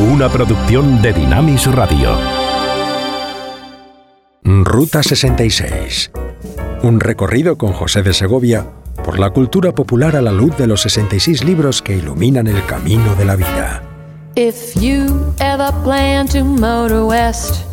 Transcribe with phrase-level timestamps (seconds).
[0.00, 2.16] una producción de Dinamis Radio.
[4.44, 6.12] Ruta 66.
[6.82, 8.66] Un recorrido con José de Segovia
[9.04, 13.16] por la cultura popular a la luz de los 66 libros que iluminan el camino
[13.16, 13.82] de la vida.
[14.36, 17.64] If you ever plan to motor west,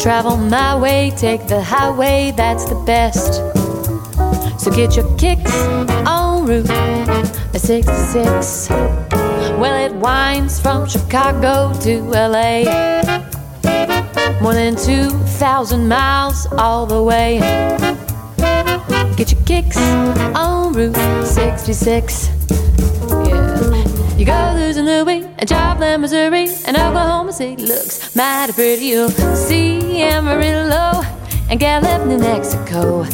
[0.00, 3.42] travel my way, take the highway, that's the best.
[4.56, 5.52] So get your kicks
[6.06, 6.68] on Route
[7.54, 9.21] 66.
[9.62, 12.64] Well, it winds from Chicago to LA.
[14.42, 17.38] More than 2,000 miles all the way.
[19.16, 19.76] Get your kicks
[20.34, 22.28] on Route 66.
[23.08, 24.16] Yeah.
[24.16, 24.82] You go to.
[24.82, 28.86] Louis and Joplin, Missouri, and Oklahoma City looks mighty pretty.
[28.86, 31.02] You'll see Amarillo
[31.48, 33.04] and Gallup, New Mexico.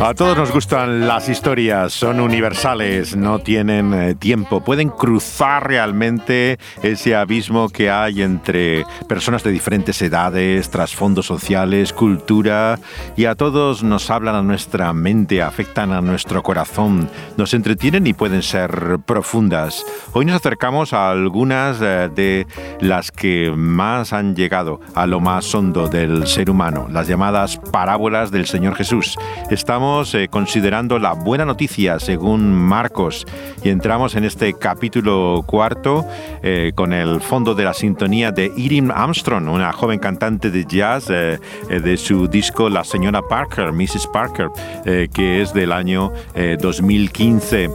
[0.00, 6.58] A todos nos gustan las historias, son universales, no tienen eh, tiempo, pueden cruzar realmente
[6.82, 12.78] ese abismo que hay entre personas de diferentes edades, trasfondos sociales, cultura,
[13.16, 18.14] y a todos nos hablan a nuestra mente, afectan a nuestro corazón, nos entretienen y
[18.14, 19.84] pueden ser profundas.
[20.12, 22.46] Hoy nos acercamos a algunas eh, de
[22.80, 28.30] las que más han llegado a lo más hondo del ser humano, las llamadas parábolas
[28.30, 29.16] del Señor Jesús.
[29.50, 33.26] Estamos eh, considerando la buena noticia según Marcos
[33.62, 36.04] y entramos en este capítulo cuarto
[36.42, 41.08] eh, con el fondo de la sintonía de Irim Armstrong, una joven cantante de jazz
[41.10, 44.06] eh, eh, de su disco La señora Parker, Mrs.
[44.12, 44.48] Parker,
[44.84, 47.70] eh, que es del año eh, 2015.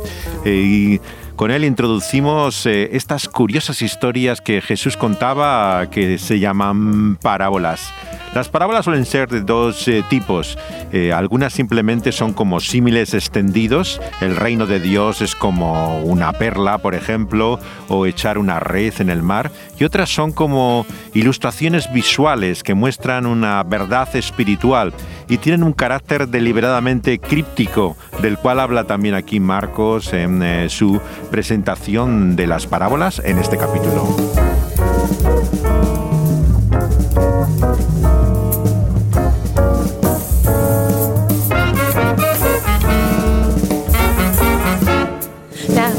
[0.46, 1.02] Eh, y
[1.38, 7.94] con él introducimos eh, estas curiosas historias que Jesús contaba que se llaman parábolas.
[8.34, 10.58] Las parábolas suelen ser de dos eh, tipos.
[10.92, 14.02] Eh, algunas simplemente son como símiles extendidos.
[14.20, 19.10] El reino de Dios es como una perla, por ejemplo, o echar una red en
[19.10, 19.52] el mar.
[19.80, 24.94] Y otras son como ilustraciones visuales que muestran una verdad espiritual
[25.30, 32.36] y tienen un carácter deliberadamente críptico, del cual habla también aquí Marcos en su presentación
[32.36, 34.08] de las parábolas en este capítulo.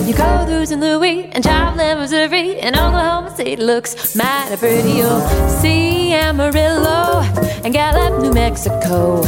[0.07, 0.81] You go through St.
[0.81, 4.93] Louis and Joplin, Missouri, and Oklahoma City looks mighty pretty.
[4.93, 5.21] You'll
[5.61, 7.21] see Amarillo
[7.63, 9.23] and Gallup, New Mexico.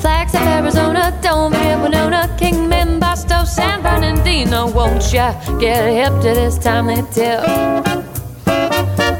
[0.00, 4.66] Flags of Arizona, don't forget Winona, Kingman, Barstow, San Bernardino.
[4.70, 7.40] Won't ya get hip to this timely tip?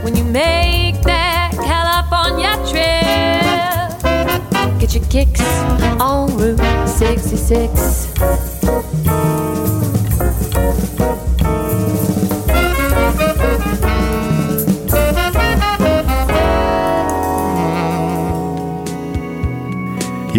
[0.02, 4.00] When you make that California trip,
[4.80, 5.42] get your kicks
[6.00, 9.39] on Route 66.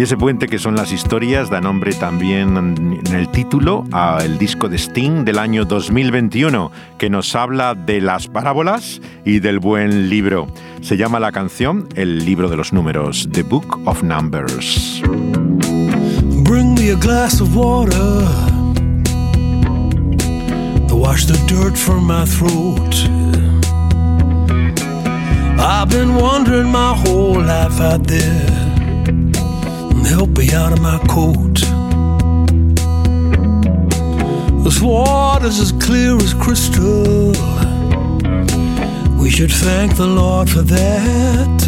[0.02, 4.68] Y ese puente que son las historias da nombre también en el título al disco
[4.68, 10.48] de Sting del año 2021, que nos habla de las parábolas y del buen libro.
[10.80, 15.00] Se llama la canción El libro de los números, The Book of Numbers.
[16.42, 18.26] Bring me a glass of water
[20.90, 23.06] wash the dirt from my throat.
[25.60, 28.71] I've been wandering my whole life out there.
[30.06, 31.60] Help me out of my coat.
[34.64, 37.32] This water's as clear as crystal.
[39.20, 41.60] We should thank the Lord for that.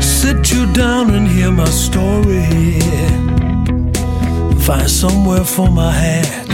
[0.00, 2.80] Sit you down and hear my story.
[4.64, 6.48] Find somewhere for my hat.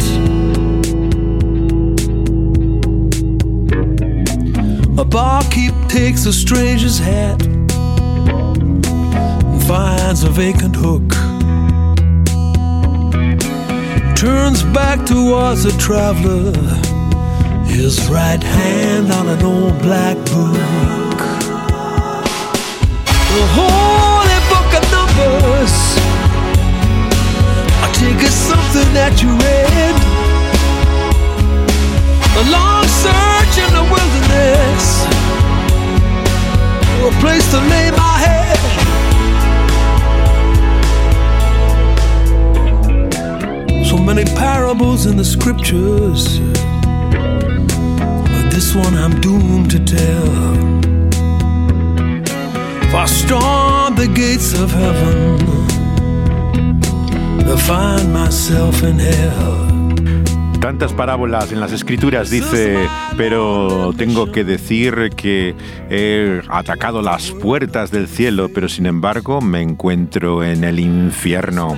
[4.98, 7.49] A barkeep takes a stranger's hat
[9.70, 11.10] finds a vacant hook.
[14.16, 16.50] Turns back towards the traveler,
[17.66, 21.18] his right hand on an old black book.
[23.36, 25.74] The holy book of numbers.
[27.84, 29.96] I think it's something that you read.
[32.40, 34.84] A long search in the wilderness
[36.98, 38.49] for a place to lay my head.
[43.90, 46.38] So many parables in the scriptures,
[48.30, 50.30] but this one I'm doomed to tell.
[53.04, 55.38] Storm the gates of heaven,
[57.66, 59.66] find myself in hell.
[60.60, 62.76] Tantas parábolas en las escrituras dice,
[63.16, 65.56] pero tengo que decir que
[65.90, 71.76] he atacado las puertas del cielo, pero sin embargo me encuentro en el infierno.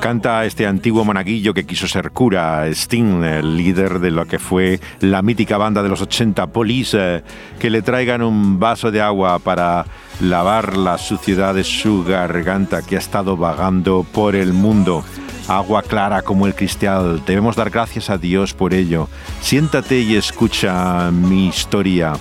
[0.00, 4.80] Canta este antiguo monaguillo que quiso ser cura, Sting, el líder de lo que fue
[5.00, 7.22] la mítica banda de los 80, Police,
[7.58, 9.84] que le traigan un vaso de agua para
[10.22, 15.04] lavar la suciedad de su garganta que ha estado vagando por el mundo
[15.48, 17.22] agua clara como el cristal.
[17.26, 19.06] Debemos dar gracias a Dios por ello.
[19.42, 22.14] Siéntate y escucha mi historia.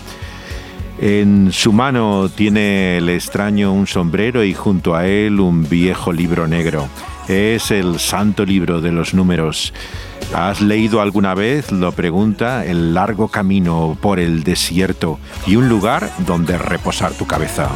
[0.99, 6.45] En su mano tiene el extraño un sombrero y junto a él un viejo libro
[6.45, 6.89] negro.
[7.29, 9.71] Es el santo libro de los números.
[10.33, 16.09] ¿Has leído alguna vez, lo pregunta, el largo camino por el desierto y un lugar
[16.25, 17.69] donde reposar tu cabeza?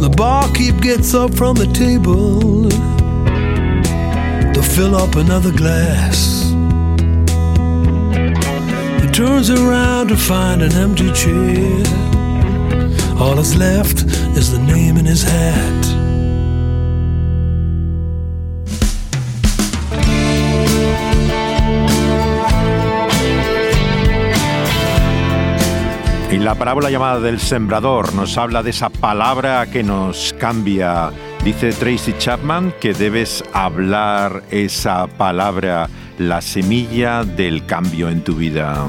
[0.00, 2.68] The barkeep gets up from the table
[4.52, 6.43] to fill up another glass.
[9.26, 11.82] Turns around to find an empty chair.
[13.18, 14.04] All that's left
[14.36, 15.84] is the name in his hat.
[26.30, 31.10] Y la parábola llamada del sembrador nos habla de esa palabra que nos cambia.
[31.42, 35.88] Dice Tracy Chapman que debes hablar esa palabra,
[36.18, 38.86] la semilla del cambio en tu vida.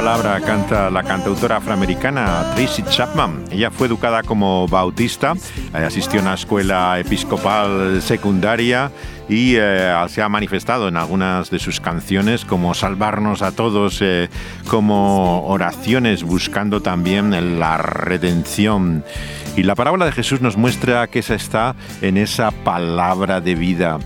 [0.00, 3.44] Palabra, canta la cantautora afroamericana Tracy Chapman.
[3.50, 5.34] Ella fue educada como bautista,
[5.74, 8.90] eh, asistió a una escuela episcopal secundaria
[9.28, 14.30] y eh, se ha manifestado en algunas de sus canciones como salvarnos a todos, eh,
[14.68, 19.04] como oraciones buscando también la redención.
[19.54, 23.98] Y la parábola de Jesús nos muestra que esa está en esa palabra de vida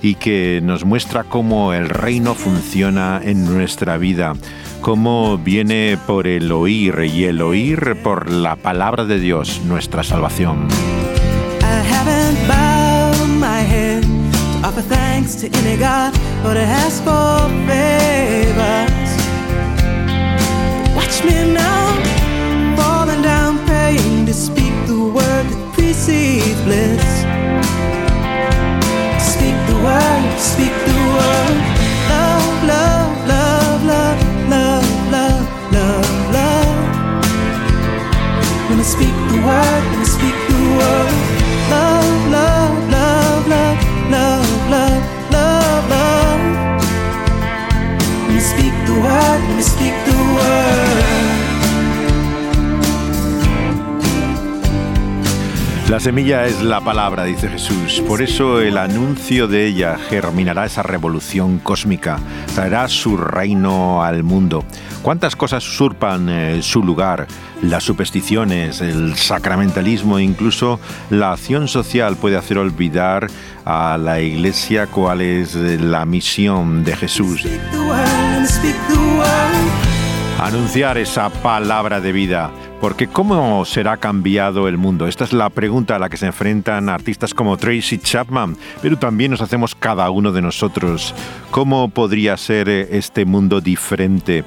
[0.00, 4.32] y que nos muestra cómo el reino funciona en nuestra vida
[4.82, 10.68] cómo viene por el oír y el oír por la palabra de Dios, nuestra salvación.
[29.32, 30.38] Speak the word.
[30.38, 31.56] Speak the word,
[32.08, 33.01] love, love,
[39.44, 41.12] word, let me speak the word.
[41.70, 43.76] Love, love, love, love,
[44.10, 46.42] love, love, love, love.
[48.26, 51.02] Let me speak the word, let me speak the word.
[55.92, 58.02] La semilla es la palabra, dice Jesús.
[58.08, 62.18] Por eso el anuncio de ella germinará esa revolución cósmica,
[62.54, 64.64] traerá su reino al mundo.
[65.02, 67.26] ¿Cuántas cosas usurpan eh, su lugar?
[67.62, 73.28] Las supersticiones, el sacramentalismo, incluso la acción social puede hacer olvidar
[73.64, 77.46] a la iglesia cuál es la misión de Jesús.
[80.40, 82.50] Anunciar esa palabra de vida
[82.82, 85.06] porque ¿cómo será cambiado el mundo?
[85.06, 89.30] Esta es la pregunta a la que se enfrentan artistas como Tracy Chapman, pero también
[89.30, 91.14] nos hacemos cada uno de nosotros.
[91.52, 94.42] ¿Cómo podría ser este mundo diferente?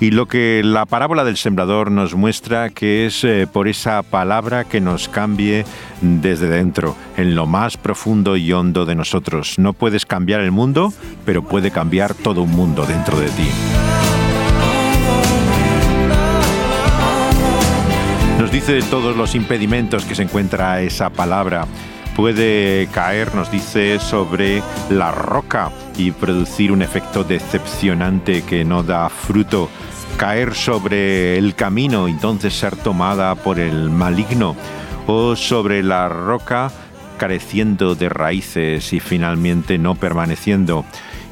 [0.00, 4.64] Y lo que la parábola del sembrador nos muestra que es eh, por esa palabra
[4.64, 5.64] que nos cambie
[6.00, 9.58] desde dentro, en lo más profundo y hondo de nosotros.
[9.58, 10.92] No puedes cambiar el mundo,
[11.24, 13.48] pero puede cambiar todo un mundo dentro de ti.
[18.38, 21.66] Nos dice todos los impedimentos que se encuentra esa palabra.
[22.16, 29.08] Puede caer, nos dice, sobre la roca y producir un efecto decepcionante que no da
[29.08, 29.68] fruto,
[30.16, 34.56] caer sobre el camino, entonces ser tomada por el maligno,
[35.06, 36.70] o sobre la roca
[37.18, 40.84] careciendo de raíces y finalmente no permaneciendo.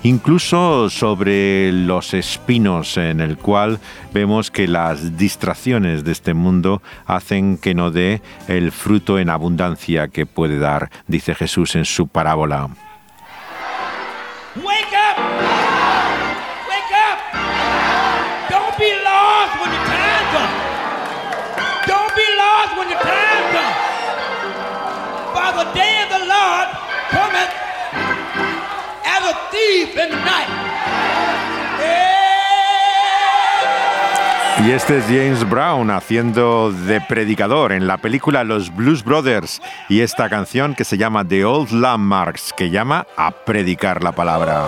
[0.05, 3.79] Incluso sobre los espinos en el cual
[4.13, 10.09] vemos que las distracciones de este mundo hacen que no dé el fruto en abundancia
[10.09, 12.71] que puede dar, dice Jesús en su parábola.
[34.65, 40.01] Y este es James Brown haciendo de predicador en la película Los Blues Brothers y
[40.01, 44.67] esta canción que se llama The Old Landmarks, que llama a predicar la palabra.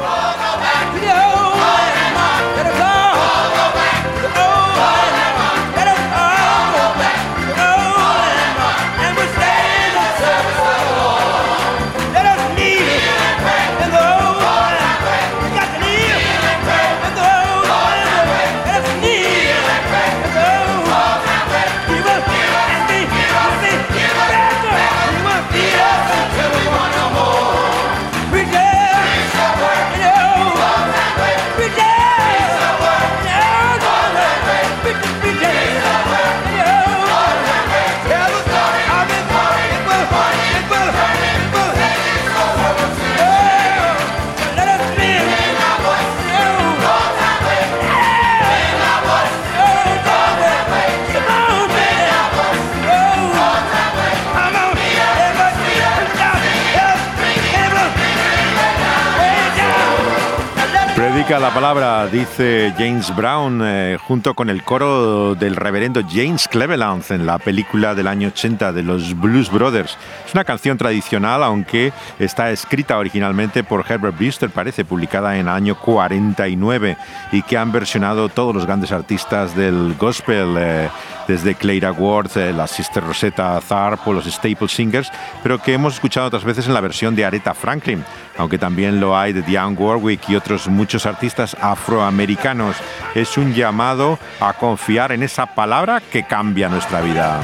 [61.30, 67.24] La palabra, dice James Brown, eh, junto con el coro del reverendo James Cleveland en
[67.24, 69.96] la película del año 80 de los Blues Brothers.
[70.26, 75.48] Es una canción tradicional, aunque está escrita originalmente por Herbert Bister, parece, publicada en el
[75.48, 76.96] año 49,
[77.32, 80.54] y que han versionado todos los grandes artistas del gospel.
[80.58, 80.88] Eh,
[81.26, 85.10] desde Clara Ward, eh, la Sister Rosetta Tharpe o los Staple Singers,
[85.42, 88.04] pero que hemos escuchado otras veces en la versión de Aretha Franklin,
[88.36, 92.76] aunque también lo hay de Dionne Warwick y otros muchos artistas afroamericanos.
[93.14, 97.40] Es un llamado a confiar en esa palabra que cambia nuestra vida.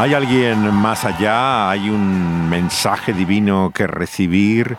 [0.00, 1.68] ¿Hay alguien más allá?
[1.68, 4.78] ¿Hay un mensaje divino que recibir?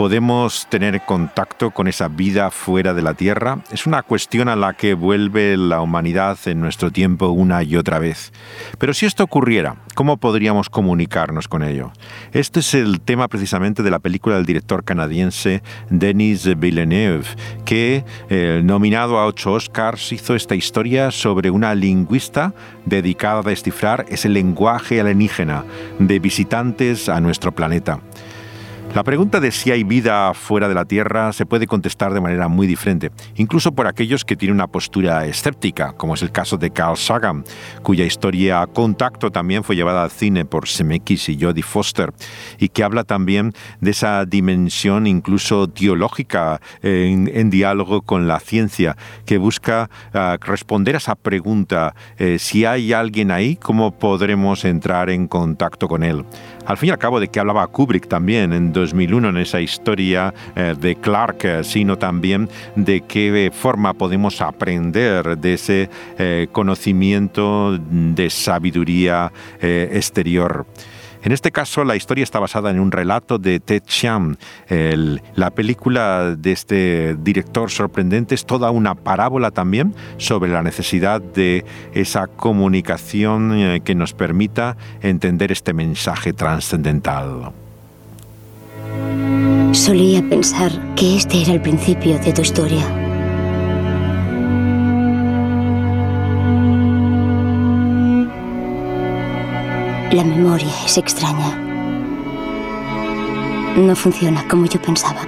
[0.00, 3.58] Podemos tener contacto con esa vida fuera de la Tierra?
[3.70, 7.98] Es una cuestión a la que vuelve la humanidad en nuestro tiempo una y otra
[7.98, 8.32] vez.
[8.78, 11.92] Pero si esto ocurriera, ¿cómo podríamos comunicarnos con ello?
[12.32, 17.26] Este es el tema precisamente de la película del director canadiense Denis Villeneuve,
[17.66, 22.54] que, eh, nominado a ocho Oscars, hizo esta historia sobre una lingüista
[22.86, 25.62] dedicada a descifrar ese lenguaje alienígena
[25.98, 28.00] de visitantes a nuestro planeta.
[28.92, 32.48] La pregunta de si hay vida fuera de la Tierra se puede contestar de manera
[32.48, 36.70] muy diferente, incluso por aquellos que tienen una postura escéptica, como es el caso de
[36.70, 37.44] Carl Sagan,
[37.84, 42.12] cuya historia Contacto también fue llevada al cine por Zemeckis y Jodie Foster,
[42.58, 49.38] y que habla también de esa dimensión incluso teológica en, diálogo con la ciencia, que
[49.38, 55.28] busca ah, responder a esa pregunta, eh, si hay alguien ahí, ¿cómo podremos entrar en
[55.28, 56.24] contacto con él?
[56.66, 60.74] Al fin y al cabo de que hablaba Kubrick también 2001 en esa historia eh,
[60.78, 68.30] de Clark, eh, sino también de qué forma podemos aprender de ese eh, conocimiento de
[68.30, 70.66] sabiduría exterior.
[71.22, 74.36] En este caso, la historia está basada en un relato de Ted Chiang.
[74.68, 81.64] la película de este director sorprendente es toda una parábola también sobre la necesidad de
[81.92, 87.52] esa comunicación eh, que nos permita entender este mensaje trascendental.
[89.72, 92.84] Solía pensar que este era el principio de tu historia.
[100.12, 101.56] La memoria es extraña.
[103.76, 105.20] No funciona como yo pensaba.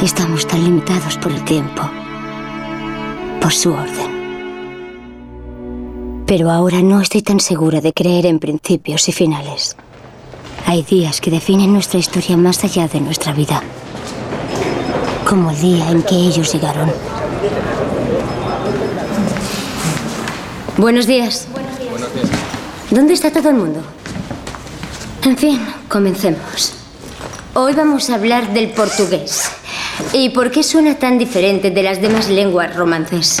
[0.00, 1.82] Estamos tan limitados por el tiempo,
[3.40, 4.14] por su orden.
[6.26, 9.76] Pero ahora no estoy tan segura de creer en principios y finales.
[10.66, 13.62] Hay días que definen nuestra historia más allá de nuestra vida.
[15.28, 16.90] Como el día en que ellos llegaron.
[20.78, 21.46] Buenos días.
[22.90, 23.80] ¿Dónde está todo el mundo?
[25.24, 26.72] En fin, comencemos.
[27.54, 29.50] Hoy vamos a hablar del portugués.
[30.12, 33.40] ¿Y por qué suena tan diferente de las demás lenguas romances?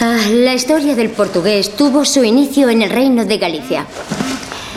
[0.00, 3.86] Ah, la historia del portugués tuvo su inicio en el reino de Galicia.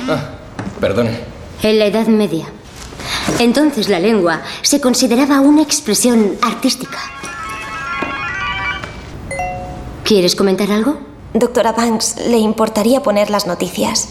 [0.08, 0.38] Ah,
[0.79, 1.19] perdone.
[1.62, 2.45] En la Edad Media.
[3.39, 6.98] Entonces la lengua se consideraba una expresión artística.
[10.03, 11.00] ¿Quieres comentar algo?
[11.33, 14.09] Doctora Banks, ¿le importaría poner las noticias?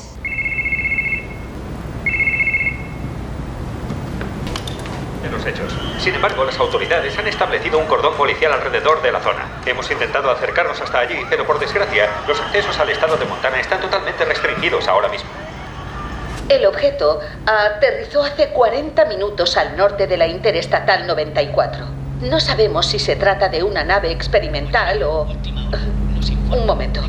[5.24, 5.72] En los hechos.
[5.98, 9.60] Sin embargo, las autoridades han establecido un cordón policial alrededor de la zona.
[9.66, 13.80] Hemos intentado acercarnos hasta allí, pero por desgracia, los accesos al estado de Montana están
[13.80, 15.47] totalmente restringidos ahora mismo.
[16.48, 21.84] El objeto aterrizó hace 40 minutos al norte de la Interestatal 94.
[22.22, 25.26] No sabemos si se trata de una nave experimental o...
[26.50, 27.02] Un momento.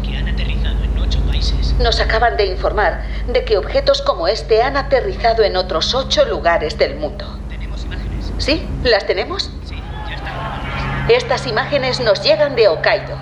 [1.80, 6.78] Nos acaban de informar de que objetos como este han aterrizado en otros ocho lugares
[6.78, 7.26] del mundo.
[7.48, 8.32] ¿Tenemos imágenes?
[8.38, 8.68] ¿Sí?
[8.84, 9.50] ¿Las tenemos?
[9.64, 11.10] Sí, ya están grabadas.
[11.10, 13.18] Estas imágenes nos llegan de Hokkaido.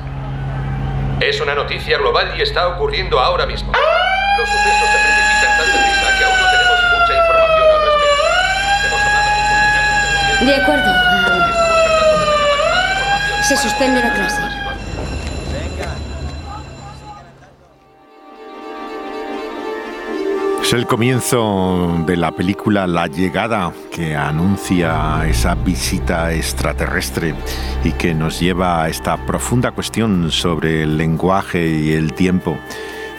[1.22, 3.72] Es una noticia global y está ocurriendo ahora mismo.
[3.72, 8.26] Los sucesos se precipitan tan deprisa que aún no tenemos mucha información al respecto.
[8.88, 10.37] Hemos hablado con funcionarios del De acuerdo.
[10.37, 10.98] gobierno y estamos tratando de recabar más información.
[13.44, 14.42] Se suspende la clase.
[20.62, 27.36] Es el comienzo de la película La llegada que anuncia esa visita extraterrestre
[27.86, 32.57] y que nos lleva a esta profunda cuestión sobre el lenguaje y el tiempo.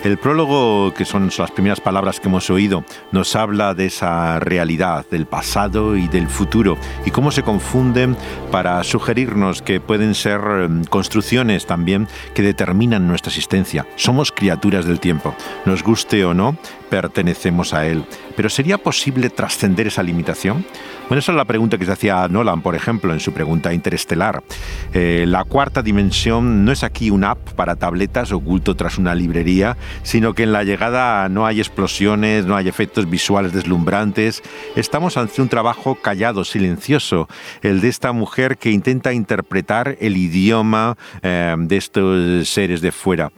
[0.04, 5.04] El prólogo, que son las primeras palabras que hemos oído, nos habla de esa realidad,
[5.10, 8.16] del pasado y del futuro, y cómo se confunden
[8.52, 13.88] para sugerirnos que pueden ser eh, construcciones también que determinan nuestra existencia.
[13.96, 15.34] Somos criaturas del tiempo,
[15.66, 16.56] nos guste o no,
[16.88, 18.04] pertenecemos a él.
[18.36, 20.64] Pero ¿sería posible trascender esa limitación?
[21.08, 24.42] Bueno, esa es la pregunta que se hacía Nolan, por ejemplo, en su pregunta interestelar.
[24.92, 29.76] Eh, la cuarta dimensión no es aquí un app para tabletas oculto tras una librería,
[30.02, 34.42] sino que en la llegada no hay explosiones, no hay efectos visuales deslumbrantes.
[34.76, 37.28] Estamos ante un trabajo callado, silencioso,
[37.62, 43.30] el de esta mujer que intenta interpretar el idioma eh, de estos seres de fuera.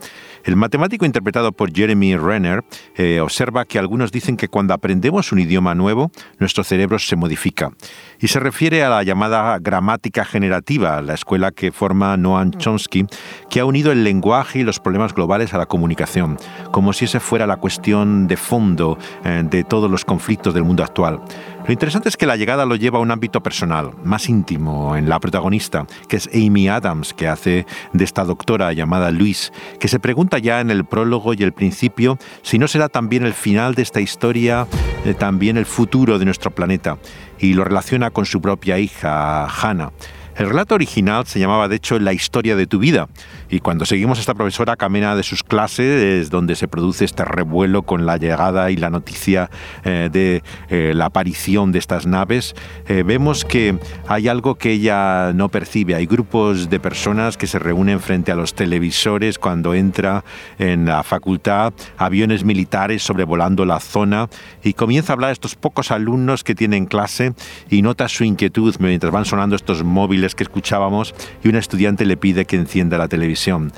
[0.43, 2.63] El matemático interpretado por Jeremy Renner
[2.95, 7.71] eh, observa que algunos dicen que cuando aprendemos un idioma nuevo, nuestro cerebro se modifica.
[8.19, 13.05] Y se refiere a la llamada gramática generativa, la escuela que forma Noam Chomsky,
[13.49, 16.37] que ha unido el lenguaje y los problemas globales a la comunicación,
[16.71, 20.83] como si esa fuera la cuestión de fondo eh, de todos los conflictos del mundo
[20.83, 21.21] actual.
[21.65, 25.07] Lo interesante es que la llegada lo lleva a un ámbito personal, más íntimo, en
[25.07, 29.99] la protagonista, que es Amy Adams, que hace de esta doctora llamada Luis, que se
[29.99, 33.83] pregunta ya en el prólogo y el principio si no será también el final de
[33.83, 34.67] esta historia,
[35.05, 36.97] eh, también el futuro de nuestro planeta,
[37.39, 39.91] y lo relaciona con su propia hija, Hannah.
[40.35, 43.07] El relato original se llamaba de hecho La historia de tu vida
[43.51, 47.25] y cuando seguimos a esta profesora camina de sus clases es donde se produce este
[47.25, 49.49] revuelo con la llegada y la noticia
[49.83, 52.55] eh, de eh, la aparición de estas naves,
[52.87, 55.95] eh, vemos que hay algo que ella no percibe.
[55.95, 60.23] Hay grupos de personas que se reúnen frente a los televisores cuando entra
[60.57, 64.29] en la facultad, aviones militares sobrevolando la zona
[64.63, 67.33] y comienza a hablar a estos pocos alumnos que tienen clase
[67.69, 72.17] y nota su inquietud mientras van sonando estos móviles que escuchábamos y un estudiante le
[72.17, 73.71] pide que encienda la televisión.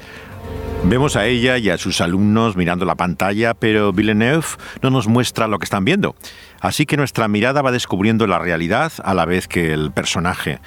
[0.86, 4.45] Vemos a ella y a sus alumnos mirando la pantalla, pero Villeneuve
[4.82, 6.15] no nos muestra lo que están viendo.
[6.60, 10.60] Así que nuestra mirada va descubriendo la realidad a la vez que el personaje.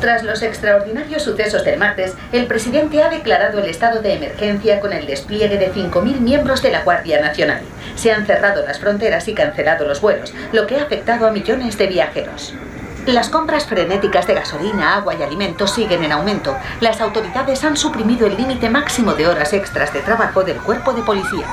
[0.00, 4.92] Tras los extraordinarios sucesos del martes, el presidente ha declarado el estado de emergencia con
[4.92, 7.62] el despliegue de 5.000 miembros de la Guardia Nacional.
[7.96, 11.78] Se han cerrado las fronteras y cancelado los vuelos, lo que ha afectado a millones
[11.78, 12.54] de viajeros.
[13.06, 16.56] Las compras frenéticas de gasolina, agua y alimentos siguen en aumento.
[16.80, 21.02] Las autoridades han suprimido el límite máximo de horas extras de trabajo del cuerpo de
[21.02, 21.46] policía.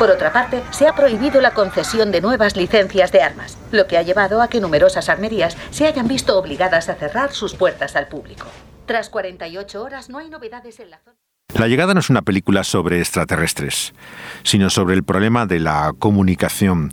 [0.00, 3.96] Por otra parte, se ha prohibido la concesión de nuevas licencias de armas, lo que
[3.96, 8.08] ha llevado a que numerosas armerías se hayan visto obligadas a cerrar sus puertas al
[8.08, 8.46] público.
[8.86, 11.16] Tras 48 horas no hay novedades en la zona.
[11.54, 13.94] La llegada no es una película sobre extraterrestres,
[14.42, 16.90] sino sobre el problema de la comunicación.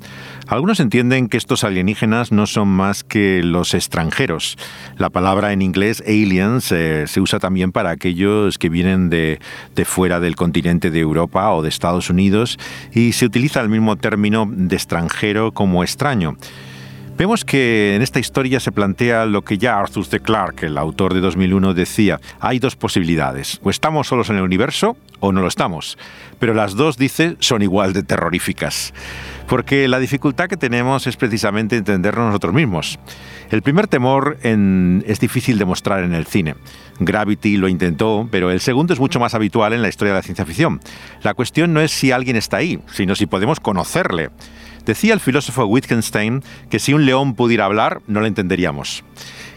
[0.53, 4.55] Algunos entienden que estos alienígenas no son más que los extranjeros.
[4.97, 9.39] La palabra en inglés aliens eh, se usa también para aquellos que vienen de,
[9.73, 12.59] de fuera del continente de Europa o de Estados Unidos
[12.93, 16.37] y se utiliza el mismo término de extranjero como extraño.
[17.17, 20.19] Vemos que en esta historia se plantea lo que ya Arthur C.
[20.19, 22.19] Clarke, el autor de 2001, decía.
[22.39, 23.59] Hay dos posibilidades.
[23.63, 25.97] O estamos solos en el universo o no lo estamos.
[26.37, 28.93] Pero las dos, dice, son igual de terroríficas.
[29.47, 32.97] Porque la dificultad que tenemos es precisamente entendernos nosotros mismos.
[33.51, 36.55] El primer temor es difícil de mostrar en el cine.
[36.99, 40.23] Gravity lo intentó, pero el segundo es mucho más habitual en la historia de la
[40.23, 40.79] ciencia ficción.
[41.21, 44.29] La cuestión no es si alguien está ahí, sino si podemos conocerle.
[44.85, 49.03] Decía el filósofo Wittgenstein que si un león pudiera hablar, no lo entenderíamos.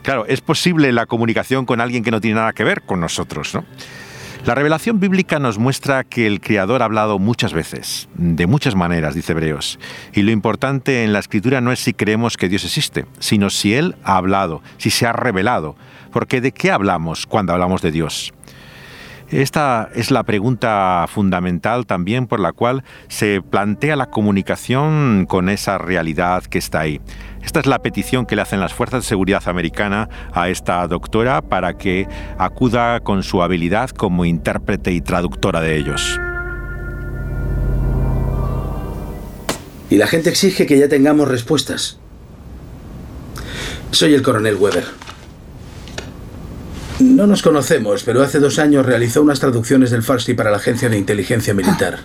[0.03, 3.55] Claro, es posible la comunicación con alguien que no tiene nada que ver con nosotros,
[3.55, 3.65] ¿no?
[4.47, 9.17] La revelación bíblica nos muestra que el Creador ha hablado muchas veces, de muchas maneras,
[9.17, 9.81] dice Hebreos.
[10.13, 13.75] Y lo importante en la escritura no es si creemos que Dios existe, sino si
[13.75, 15.75] Él ha hablado, si se ha revelado.
[16.13, 18.33] Porque ¿de qué hablamos cuando hablamos de Dios?
[19.31, 25.79] Esta es la pregunta fundamental también por la cual se plantea la comunicación con esa
[25.79, 27.01] realidad que está ahí.
[27.45, 31.43] Esta es la petición que le hacen las fuerzas de seguridad americana a esta doctora
[31.43, 32.07] para que
[32.39, 36.21] acuda con su habilidad como intérprete y traductora de ellos.
[39.91, 41.99] Y la gente exige que ya tengamos respuestas.
[43.91, 44.85] Soy el coronel Weber.
[46.99, 50.89] No nos conocemos, pero hace dos años realizó unas traducciones del Farsi para la Agencia
[50.89, 51.99] de Inteligencia Militar.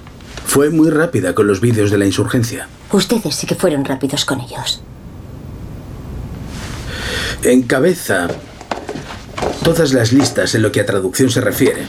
[0.46, 2.68] Fue muy rápida con los vídeos de la insurgencia.
[2.92, 4.82] Ustedes sí que fueron rápidos con ellos.
[7.44, 8.28] Encabeza
[9.64, 11.88] todas las listas en lo que a traducción se refiere.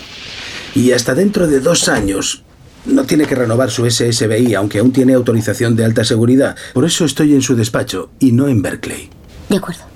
[0.75, 2.45] Y hasta dentro de dos años
[2.85, 6.57] no tiene que renovar su SSBI, aunque aún tiene autorización de alta seguridad.
[6.73, 9.11] Por eso estoy en su despacho y no en Berkeley.
[9.49, 9.92] De acuerdo.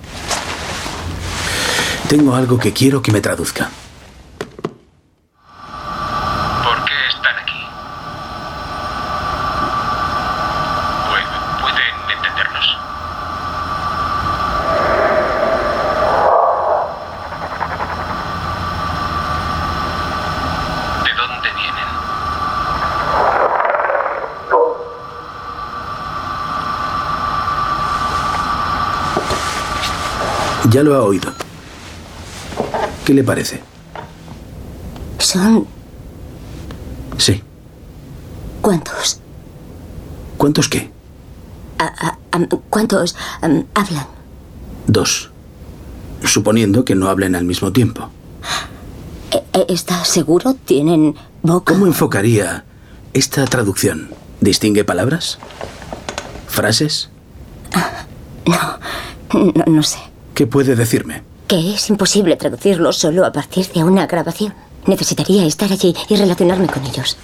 [2.09, 3.69] Tengo algo que quiero que me traduzca.
[6.63, 7.61] ¿Por qué están aquí?
[11.09, 12.67] Pu- pueden entendernos.
[21.03, 21.87] ¿De dónde vienen?
[30.69, 31.31] Ya lo ha oído.
[33.07, 33.61] ¿Qué le parece?
[35.17, 35.65] Son...
[37.17, 37.41] Sí.
[38.61, 39.21] ¿Cuántos?
[40.35, 40.91] ¿Cuántos qué?
[41.79, 44.07] A- a- am- ¿Cuántos hablan?
[44.87, 45.31] Dos.
[46.21, 48.09] Suponiendo que no hablen al mismo tiempo.
[49.31, 50.55] Eh, eh, ¿Está seguro?
[50.65, 51.71] ¿Tienen boca?
[51.75, 52.65] ¿Cómo enfocaría
[53.13, 54.09] esta traducción?
[54.41, 55.39] ¿Distingue palabras?
[56.49, 57.09] ¿Frases?
[58.45, 59.99] No, no sé.
[60.33, 61.23] ¿Qué puede decirme?
[61.47, 64.53] Que es imposible traducirlo solo a partir de una grabación.
[64.85, 67.17] Necesitaría estar allí y relacionarme con ellos.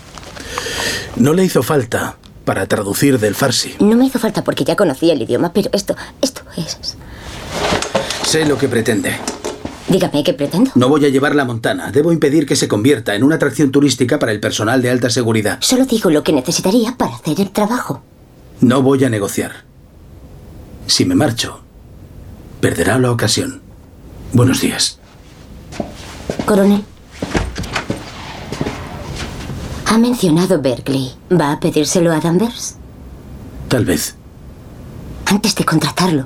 [1.17, 3.75] No le hizo falta para traducir del farsi.
[3.79, 6.77] No me hizo falta porque ya conocía el idioma, pero esto, esto es...
[8.25, 9.17] Sé lo que pretende.
[9.89, 10.71] Dígame, ¿qué pretendo?
[10.75, 11.91] No voy a llevarla a Montana.
[11.91, 15.57] Debo impedir que se convierta en una atracción turística para el personal de alta seguridad.
[15.61, 18.01] Solo digo lo que necesitaría para hacer el trabajo.
[18.61, 19.65] No voy a negociar.
[20.87, 21.59] Si me marcho,
[22.61, 23.62] perderá la ocasión.
[24.33, 24.97] Buenos días.
[26.47, 26.83] Coronel.
[29.85, 31.13] Ha mencionado Berkeley.
[31.31, 32.77] ¿Va a pedírselo a Danvers?
[33.67, 34.15] Tal vez.
[35.27, 36.25] Antes de contratarlo,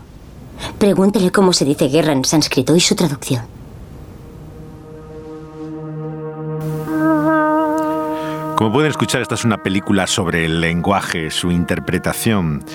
[0.80, 3.57] pregúntele cómo se dice guerra en sánscrito y su traducción.
[8.58, 12.66] Como pueden escuchar, esta es una película sobre el lenguaje, su interpretación.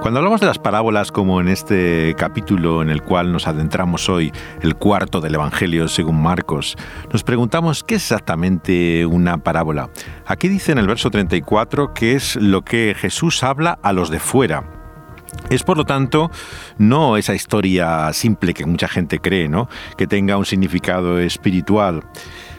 [0.00, 4.30] Cuando hablamos de las parábolas, como en este capítulo en el cual nos adentramos hoy,
[4.60, 6.76] el cuarto del Evangelio según Marcos,
[7.12, 9.90] nos preguntamos qué es exactamente una parábola.
[10.26, 14.20] Aquí dice en el verso 34 que es lo que Jesús habla a los de
[14.20, 14.62] fuera.
[15.50, 16.30] Es por lo tanto
[16.78, 19.68] no esa historia simple que mucha gente cree, ¿no?
[19.96, 22.04] Que tenga un significado espiritual.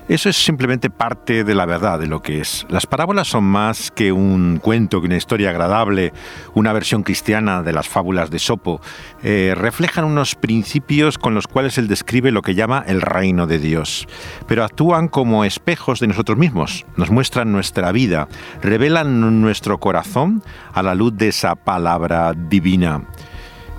[0.09, 2.65] Eso es simplemente parte de la verdad de lo que es.
[2.69, 6.11] Las parábolas son más que un cuento, que una historia agradable,
[6.53, 8.81] una versión cristiana de las fábulas de Sopo.
[9.23, 13.59] Eh, reflejan unos principios con los cuales él describe lo que llama el reino de
[13.59, 14.05] Dios.
[14.45, 18.27] Pero actúan como espejos de nosotros mismos, nos muestran nuestra vida,
[18.61, 23.03] revelan nuestro corazón a la luz de esa palabra divina.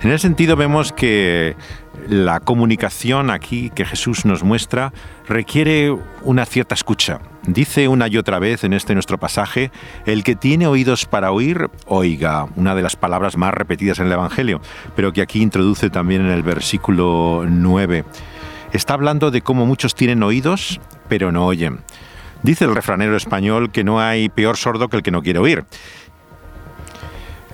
[0.05, 1.55] En ese sentido vemos que
[2.07, 4.93] la comunicación aquí que Jesús nos muestra
[5.27, 7.21] requiere una cierta escucha.
[7.47, 9.71] Dice una y otra vez en este nuestro pasaje,
[10.05, 14.11] el que tiene oídos para oír, oiga, una de las palabras más repetidas en el
[14.11, 14.61] Evangelio,
[14.95, 18.05] pero que aquí introduce también en el versículo 9.
[18.73, 21.79] Está hablando de cómo muchos tienen oídos, pero no oyen.
[22.43, 25.65] Dice el refranero español que no hay peor sordo que el que no quiere oír.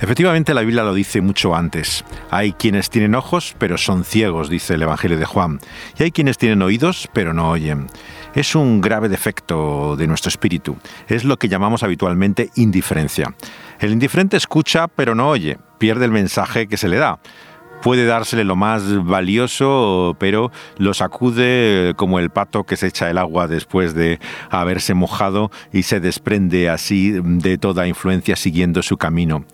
[0.02, 2.04] Efectivamente, la Biblia lo dice mucho antes.
[2.32, 5.60] Hay quienes tienen ojos, pero son ciegos, dice el Evangelio de Juan.
[6.00, 7.86] Y hay quienes tienen oídos, pero no oyen.
[8.34, 10.76] Es un grave defecto de nuestro espíritu.
[11.08, 13.36] Es lo que llamamos habitualmente indiferencia.
[13.80, 15.60] El indiferente escucha, pero no oye.
[15.78, 17.20] Pierde el mensaje que se le da
[17.82, 23.18] puede dársele lo más valioso, pero lo sacude como el pato que se echa el
[23.18, 29.46] agua después de haberse mojado y se desprende así de toda influencia siguiendo su camino.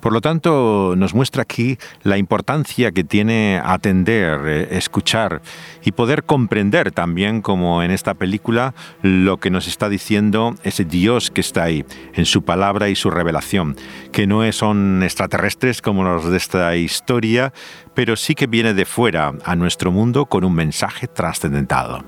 [0.00, 5.42] Por lo tanto, nos muestra aquí la importancia que tiene atender, eh, escuchar
[5.84, 11.30] y poder comprender también, como en esta película, lo que nos está diciendo ese Dios
[11.30, 11.84] que está ahí,
[12.14, 13.76] en su palabra y su revelación,
[14.12, 17.52] que no son extraterrestres como los de esta historia,
[17.94, 22.02] pero sí que viene de fuera a nuestro mundo con un mensaje trascendental.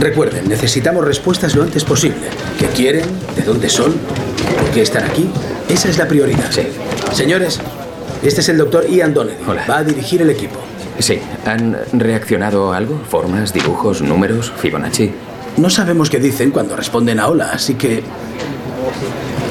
[0.00, 2.28] Recuerden, necesitamos respuestas lo antes posible.
[2.58, 3.04] ¿Qué quieren?
[3.34, 3.96] ¿De dónde son?
[4.56, 5.30] ¿Por qué están aquí?
[5.68, 6.50] Esa es la prioridad.
[6.50, 6.62] Sí.
[7.12, 7.60] Señores,
[8.22, 9.38] este es el doctor Ian Donnelly.
[9.68, 10.58] Va a dirigir el equipo.
[10.98, 11.20] Sí.
[11.44, 13.00] ¿Han reaccionado a algo?
[13.08, 15.12] ¿Formas, dibujos, números, Fibonacci?
[15.56, 18.02] No sabemos qué dicen cuando responden a hola, así que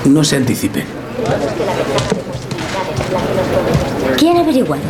[0.05, 0.85] no se anticipen.
[4.17, 4.81] ¿Quién ha averiguado?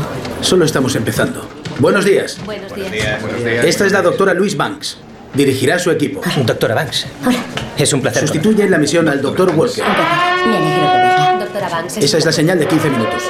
[0.41, 1.48] Solo estamos empezando.
[1.80, 2.38] Buenos días.
[2.46, 3.24] Buenos días.
[3.65, 4.98] Esta es la doctora Louise Banks.
[5.34, 6.22] Dirigirá su equipo.
[6.46, 7.08] Doctora Banks.
[7.26, 7.66] Hola.
[7.78, 8.22] Es un placer.
[8.24, 9.84] Sustituye en la misión al doctor Walker.
[9.84, 11.38] Me alegro de verla.
[11.40, 11.98] Doctora Banks.
[11.98, 13.24] Esa es la señal de 15 minutos.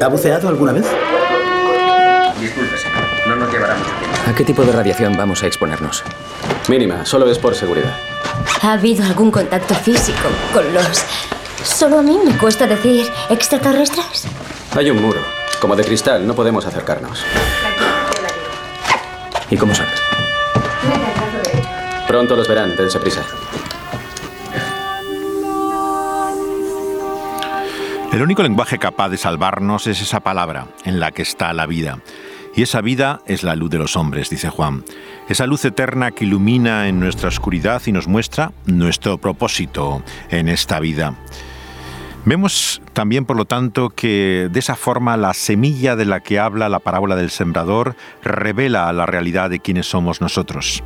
[0.00, 0.84] ¿Ha buceado alguna vez?
[2.40, 3.04] Disculpe, señor.
[3.28, 4.30] No nos llevará mucho tiempo.
[4.30, 6.02] ¿A qué tipo de radiación vamos a exponernos?
[6.68, 7.92] Mínima, solo es por seguridad.
[8.62, 11.04] ¿Ha habido algún contacto físico con los...
[11.62, 14.24] Solo a mí me cuesta decir extraterrestres?
[14.76, 15.20] Hay un muro.
[15.60, 17.22] Como de cristal, no podemos acercarnos.
[19.50, 20.03] ¿Y cómo sabes?
[22.14, 23.24] Pronto los verán, dense prisa.
[28.12, 31.98] El único lenguaje capaz de salvarnos es esa palabra en la que está la vida.
[32.54, 34.84] Y esa vida es la luz de los hombres, dice Juan.
[35.28, 40.78] Esa luz eterna que ilumina en nuestra oscuridad y nos muestra nuestro propósito en esta
[40.78, 41.16] vida.
[42.26, 46.70] Vemos también, por lo tanto, que de esa forma la semilla de la que habla
[46.70, 50.82] la parábola del sembrador revela la realidad de quienes somos nosotros.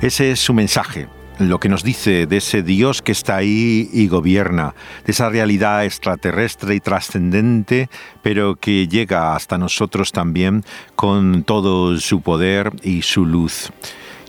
[0.00, 1.06] Ese es su mensaje,
[1.38, 5.84] lo que nos dice de ese Dios que está ahí y gobierna, de esa realidad
[5.84, 7.88] extraterrestre y trascendente,
[8.22, 10.64] pero que llega hasta nosotros también
[10.96, 13.70] con todo su poder y su luz.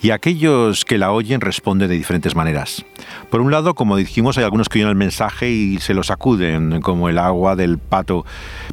[0.04, 2.86] Y aquellos que la oyen responden de diferentes maneras.
[3.30, 6.82] Por un lado, como dijimos, hay algunos que oyen el mensaje y se lo sacuden,
[6.82, 8.26] como el agua del pato,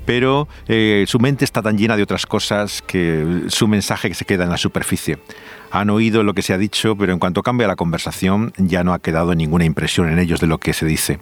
[0.05, 4.44] pero eh, su mente está tan llena de otras cosas que su mensaje se queda
[4.44, 5.18] en la superficie.
[5.70, 8.92] Han oído lo que se ha dicho, pero en cuanto cambia la conversación ya no
[8.92, 11.18] ha quedado ninguna impresión en ellos de lo que se dice.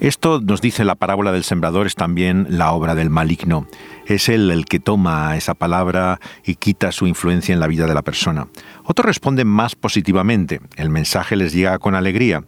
[0.00, 3.66] Esto nos dice la parábola del sembrador, es también la obra del maligno.
[4.06, 7.94] Es él el que toma esa palabra y quita su influencia en la vida de
[7.94, 8.46] la persona.
[8.84, 12.44] Otros responden más positivamente, el mensaje les llega con alegría,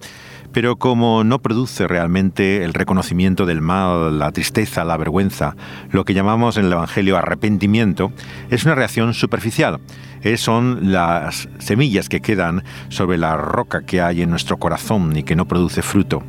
[0.52, 5.56] pero como no produce realmente el reconocimiento del mal, la tristeza, la vergüenza,
[5.90, 8.12] lo que llamamos en el Evangelio arrepentimiento,
[8.50, 9.80] es una reacción superficial.
[10.22, 15.24] Es, son las semillas que quedan sobre la roca que hay en nuestro corazón y
[15.24, 16.22] que no produce fruto.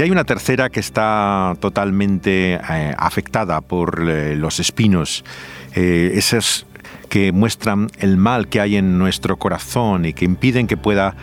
[0.00, 5.26] Y hay una tercera que está totalmente eh, afectada por eh, los espinos,
[5.74, 6.64] eh, esas
[7.10, 11.16] que muestran el mal que hay en nuestro corazón y que impiden que pueda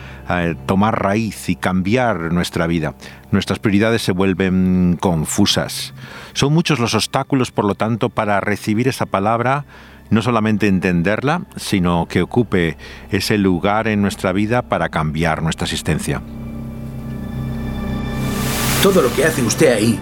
[0.66, 2.94] tomar raíz y cambiar nuestra vida.
[3.32, 5.92] Nuestras prioridades se vuelven confusas.
[6.32, 9.64] Son muchos los obstáculos, por lo tanto, para recibir esa palabra
[10.10, 12.76] no solamente entenderla, sino que ocupe
[13.10, 16.22] ese lugar en nuestra vida para cambiar nuestra existencia.
[18.82, 19.98] Todo lo que hace usted ahí,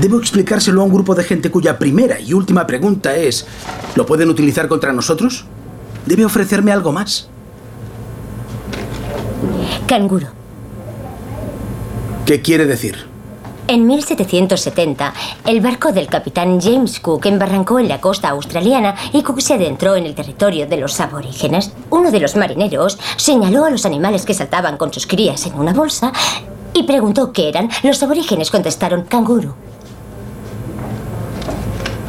[0.00, 3.46] debo explicárselo a un grupo de gente cuya primera y última pregunta es,
[3.94, 5.44] ¿lo pueden utilizar contra nosotros?
[6.04, 7.28] ¿Debe ofrecerme algo más?
[9.86, 10.26] Canguro.
[12.26, 13.06] ¿Qué quiere decir?
[13.68, 15.14] En 1770,
[15.46, 19.94] el barco del capitán James Cook embarrancó en la costa australiana y Cook se adentró
[19.94, 21.70] en el territorio de los aborígenes.
[21.90, 25.72] Uno de los marineros señaló a los animales que saltaban con sus crías en una
[25.72, 26.12] bolsa
[26.74, 27.68] y preguntó qué eran.
[27.82, 29.54] Los aborígenes contestaron canguro.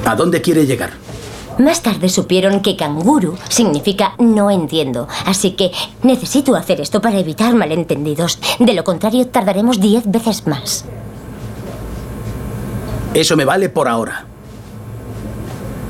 [0.05, 0.91] ¿A dónde quiere llegar?
[1.59, 5.71] Más tarde supieron que canguro significa no entiendo, así que
[6.03, 8.39] necesito hacer esto para evitar malentendidos.
[8.59, 10.85] De lo contrario, tardaremos diez veces más.
[13.13, 14.25] Eso me vale por ahora.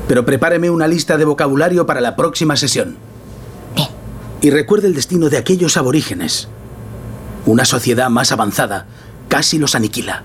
[0.08, 2.96] Pero prepáreme una lista de vocabulario para la próxima sesión.
[3.76, 3.88] Bien.
[4.40, 6.48] Y recuerde el destino de aquellos aborígenes.
[7.50, 8.86] Una sociedad más avanzada
[9.26, 10.22] casi los aniquila.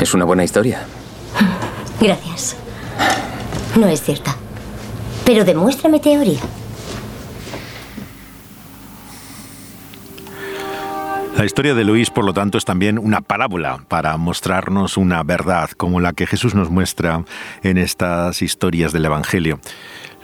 [0.00, 0.86] Es una buena historia.
[2.00, 2.54] Gracias.
[3.74, 4.36] No es cierta.
[5.24, 6.38] Pero demuéstrame teoría.
[11.36, 15.70] La historia de Luis, por lo tanto, es también una parábola para mostrarnos una verdad
[15.70, 17.24] como la que Jesús nos muestra
[17.64, 19.58] en estas historias del Evangelio.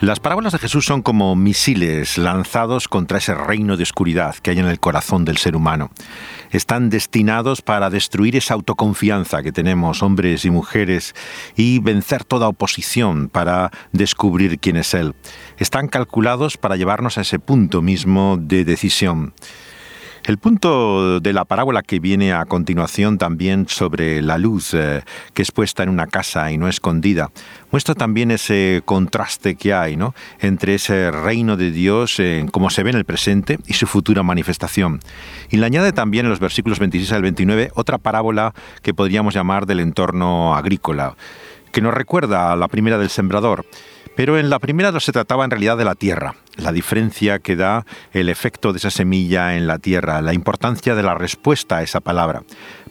[0.00, 4.58] Las parábolas de Jesús son como misiles lanzados contra ese reino de oscuridad que hay
[4.58, 5.90] en el corazón del ser humano.
[6.50, 11.14] Están destinados para destruir esa autoconfianza que tenemos hombres y mujeres
[11.54, 15.14] y vencer toda oposición para descubrir quién es Él.
[15.58, 19.34] Están calculados para llevarnos a ese punto mismo de decisión.
[20.24, 25.02] El punto de la parábola que viene a continuación también sobre la luz eh,
[25.33, 27.30] que es puesta en una casa y no escondida,
[27.70, 30.14] muestra también ese contraste que hay ¿no?
[30.40, 32.20] entre ese reino de Dios,
[32.52, 35.00] como se ve en el presente, y su futura manifestación.
[35.50, 39.66] Y le añade también en los versículos 26 al 29 otra parábola que podríamos llamar
[39.66, 41.16] del entorno agrícola,
[41.72, 43.64] que nos recuerda a la primera del sembrador.
[44.16, 47.56] Pero en la primera no se trataba en realidad de la tierra, la diferencia que
[47.56, 51.82] da el efecto de esa semilla en la tierra, la importancia de la respuesta a
[51.82, 52.42] esa palabra.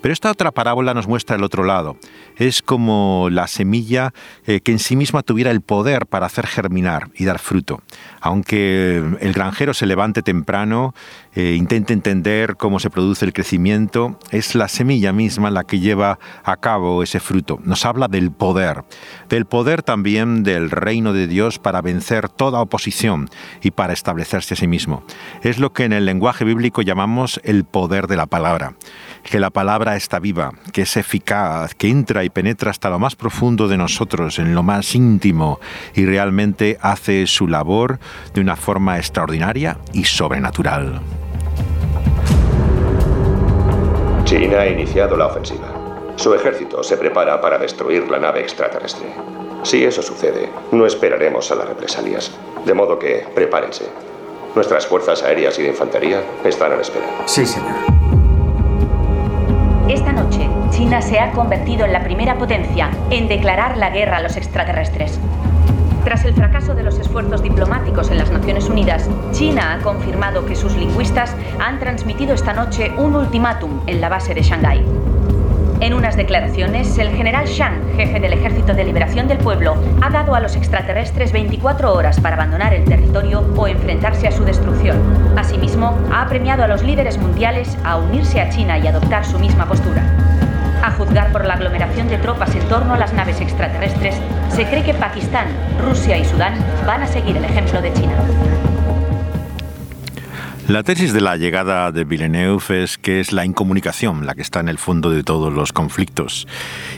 [0.01, 1.97] Pero esta otra parábola nos muestra el otro lado.
[2.37, 4.13] Es como la semilla
[4.45, 7.81] eh, que en sí misma tuviera el poder para hacer germinar y dar fruto.
[8.21, 10.93] Aunque el granjero se levante temprano,
[11.35, 16.17] eh, intente entender cómo se produce el crecimiento, es la semilla misma la que lleva
[16.43, 17.59] a cabo ese fruto.
[17.63, 18.85] Nos habla del poder,
[19.27, 23.29] del poder también del reino de Dios para vencer toda oposición
[23.61, 25.03] y para establecerse a sí mismo.
[25.43, 28.75] Es lo que en el lenguaje bíblico llamamos el poder de la palabra
[29.23, 33.15] que la palabra está viva, que es eficaz, que entra y penetra hasta lo más
[33.15, 35.59] profundo de nosotros, en lo más íntimo,
[35.93, 37.99] y realmente hace su labor
[38.33, 41.01] de una forma extraordinaria y sobrenatural.
[44.23, 46.13] China ha iniciado la ofensiva.
[46.15, 49.07] Su ejército se prepara para destruir la nave extraterrestre.
[49.63, 52.31] Si eso sucede, no esperaremos a las represalias.
[52.65, 53.85] De modo que prepárense.
[54.55, 57.05] Nuestras fuerzas aéreas y de infantería están a la espera.
[57.25, 57.75] Sí, señor.
[59.87, 64.21] Esta noche, China se ha convertido en la primera potencia en declarar la guerra a
[64.21, 65.19] los extraterrestres.
[66.03, 70.55] Tras el fracaso de los esfuerzos diplomáticos en las Naciones Unidas, China ha confirmado que
[70.55, 74.83] sus lingüistas han transmitido esta noche un ultimátum en la base de Shanghái.
[75.81, 80.35] En unas declaraciones, el general Shang, jefe del Ejército de Liberación del Pueblo, ha dado
[80.35, 84.97] a los extraterrestres 24 horas para abandonar el territorio o enfrentarse a su destrucción.
[85.37, 89.67] Asimismo, ha premiado a los líderes mundiales a unirse a China y adoptar su misma
[89.67, 90.03] postura.
[90.83, 94.83] A juzgar por la aglomeración de tropas en torno a las naves extraterrestres, se cree
[94.83, 95.47] que Pakistán,
[95.81, 98.15] Rusia y Sudán van a seguir el ejemplo de China.
[100.69, 104.59] La tesis de la llegada de Villeneuve es que es la incomunicación la que está
[104.59, 106.47] en el fondo de todos los conflictos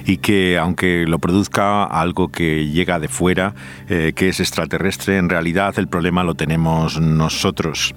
[0.05, 3.55] y que aunque lo produzca algo que llega de fuera,
[3.87, 7.95] eh, que es extraterrestre, en realidad el problema lo tenemos nosotros.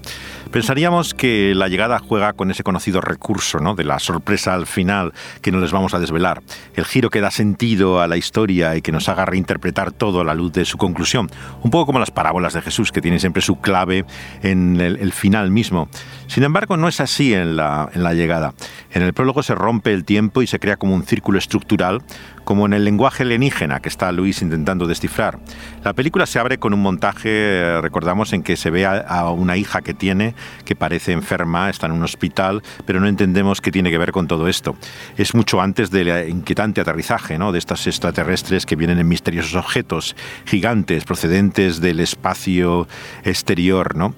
[0.51, 3.75] Pensaríamos que la llegada juega con ese conocido recurso ¿no?
[3.75, 6.43] de la sorpresa al final que no les vamos a desvelar,
[6.75, 10.25] el giro que da sentido a la historia y que nos haga reinterpretar todo a
[10.25, 11.31] la luz de su conclusión,
[11.63, 14.05] un poco como las parábolas de Jesús que tienen siempre su clave
[14.43, 15.89] en el, el final mismo.
[16.27, 18.55] Sin embargo, no es así en la, en la llegada.
[18.93, 22.03] En el prólogo se rompe el tiempo y se crea como un círculo estructural,
[22.45, 25.39] como en el lenguaje alienígena que está Luis intentando descifrar.
[25.83, 29.31] La película se abre con un montaje, eh, recordamos, en que se ve a, a
[29.31, 33.71] una hija que tiene, que parece enferma, está en un hospital, pero no entendemos qué
[33.71, 34.77] tiene que ver con todo esto.
[35.17, 37.53] Es mucho antes del inquietante aterrizaje ¿no?
[37.53, 42.87] de estas extraterrestres que vienen en misteriosos objetos gigantes procedentes del espacio
[43.25, 44.15] exterior, ¿no?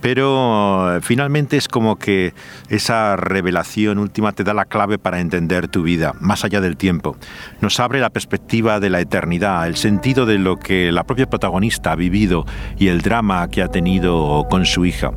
[0.00, 2.34] Pero eh, finalmente es como que
[2.68, 7.16] esa revelación última te da la clave para entender tu vida, más allá del tiempo.
[7.60, 11.92] Nos abre la perspectiva de la eternidad, el sentido de lo que la propia protagonista
[11.92, 12.46] ha vivido
[12.78, 15.12] y el drama que ha tenido con su hija.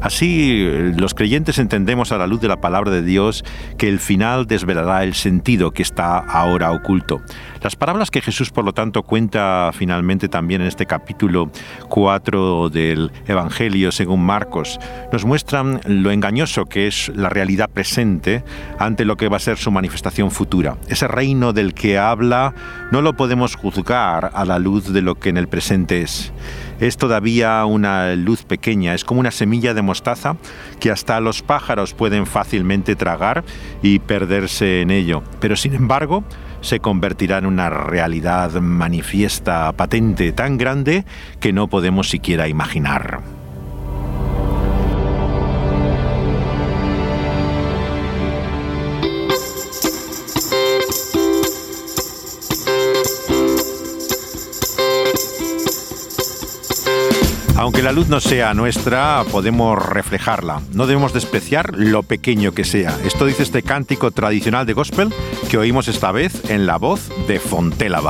[0.00, 3.44] Así, los creyentes entendemos a la luz de la palabra de Dios
[3.76, 7.20] que el final desvelará el sentido que está ahora oculto.
[7.62, 11.50] Las parábolas que Jesús, por lo tanto, cuenta finalmente también en este capítulo
[11.88, 14.78] 4 del Evangelio según Marcos.
[15.12, 18.44] Nos muestran lo engañoso que es la realidad presente
[18.78, 20.76] ante lo que va a ser su manifestación futura.
[20.88, 22.54] Ese reino del que habla
[22.92, 26.32] no lo podemos juzgar a la luz de lo que en el presente es.
[26.78, 30.36] Es todavía una luz pequeña, es como una semilla de mostaza
[30.78, 33.42] que hasta los pájaros pueden fácilmente tragar
[33.82, 35.24] y perderse en ello.
[35.40, 36.22] Pero sin embargo,
[36.60, 41.04] se convertirá en una realidad manifiesta, patente, tan grande
[41.40, 43.37] que no podemos siquiera imaginar.
[57.68, 60.62] Aunque la luz no sea nuestra, podemos reflejarla.
[60.72, 62.96] No debemos despreciar lo pequeño que sea.
[63.04, 65.12] Esto dice este cántico tradicional de gospel
[65.50, 68.00] que oímos esta vez en la voz de Fontela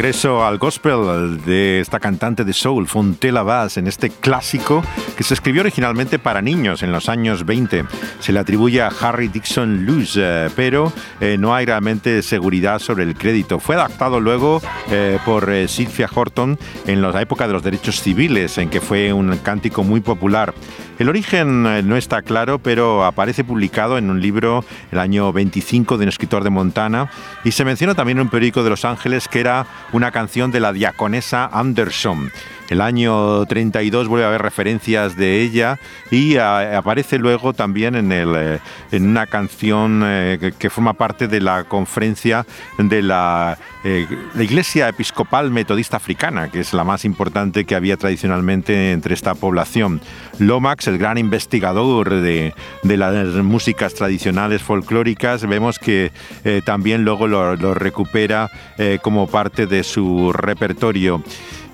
[0.00, 4.82] regreso al gospel de esta cantante de soul, Fontella Bass, en este clásico
[5.14, 7.84] que se escribió originalmente para niños en los años 20.
[8.18, 10.90] Se le atribuye a Harry Dixon Lewis, eh, pero
[11.20, 13.60] eh, no hay realmente seguridad sobre el crédito.
[13.60, 18.70] Fue adaptado luego eh, por Sylvia Horton en la época de los derechos civiles, en
[18.70, 20.54] que fue un cántico muy popular.
[20.98, 26.02] El origen no está claro, pero aparece publicado en un libro el año 25 de
[26.02, 27.10] un escritor de Montana
[27.42, 30.60] y se menciona también en un periódico de Los Ángeles que era una canción de
[30.60, 32.30] la diaconesa Anderson.
[32.70, 35.80] El año 32 vuelve a haber referencias de ella
[36.12, 38.58] y ah, aparece luego también en, el, eh,
[38.92, 42.46] en una canción eh, que, forma parte de la conferencia
[42.78, 44.06] de la, eh,
[44.38, 50.00] Iglesia Episcopal Metodista Africana, que es la más importante que había tradicionalmente entre esta población.
[50.38, 52.54] Lomax, el gran investigador de,
[52.84, 56.12] de las músicas tradicionales folclóricas, vemos que
[56.64, 58.50] también luego lo recupera
[59.02, 61.22] como parte de su repertorio.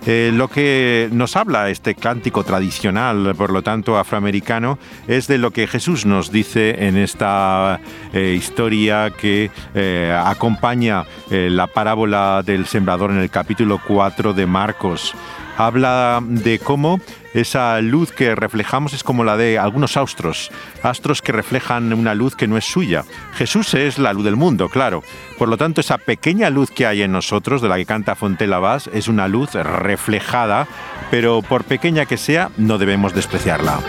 [0.09, 4.79] Eh, lo que nos habla este cántico tradicional, por lo tanto afroamericano,
[5.09, 7.81] es de lo que Jesús nos dice en esta
[8.13, 15.13] eh, historia que eh, acompaña la parábola del sembrador en el capítulo 4 de Marcos.
[15.59, 17.01] Habla de cómo
[17.41, 20.51] esa luz que reflejamos es como la de algunos astros,
[20.83, 23.05] astros que reflejan una luz que no es suya.
[23.35, 25.03] Jesús es la luz del mundo, claro.
[25.39, 28.59] Por lo tanto, esa pequeña luz que hay en nosotros, de la que canta Fontella
[28.59, 30.67] Bass, es una luz reflejada,
[31.11, 33.81] pero por pequeña que sea, no debemos despreciarla.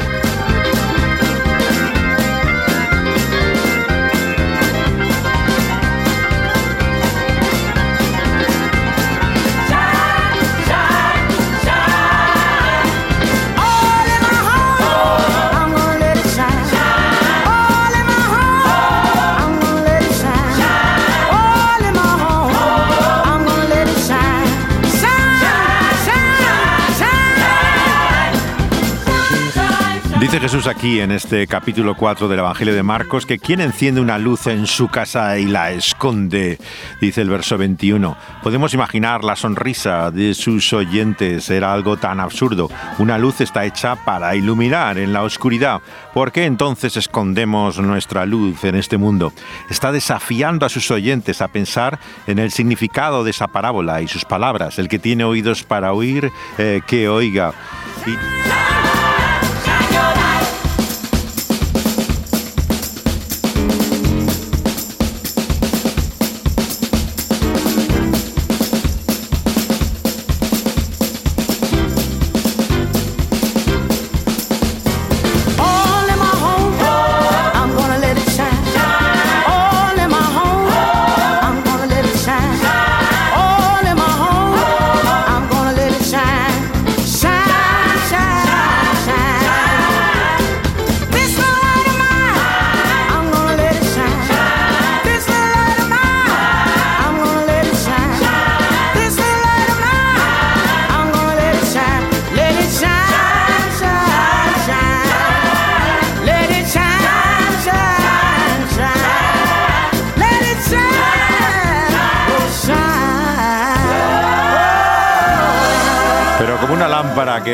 [30.27, 34.17] Dice Jesús aquí en este capítulo 4 del Evangelio de Marcos que quien enciende una
[34.17, 36.59] luz en su casa y la esconde,
[36.99, 38.17] dice el verso 21.
[38.43, 42.69] Podemos imaginar la sonrisa de sus oyentes, era algo tan absurdo.
[42.99, 45.81] Una luz está hecha para iluminar en la oscuridad.
[46.13, 49.31] ¿Por qué entonces escondemos nuestra luz en este mundo?
[49.69, 54.25] Está desafiando a sus oyentes a pensar en el significado de esa parábola y sus
[54.25, 54.77] palabras.
[54.77, 57.53] El que tiene oídos para oír, eh, que oiga.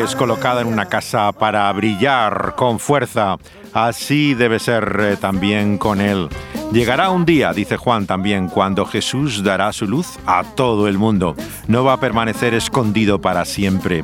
[0.02, 3.38] Es colocada en una casa para brillar con fuerza.
[3.74, 6.30] Así debe ser eh, también con Él.
[6.72, 11.36] Llegará un día, dice Juan también, cuando Jesús dará su luz a todo el mundo.
[11.68, 14.04] No va a permanecer escondido para siempre.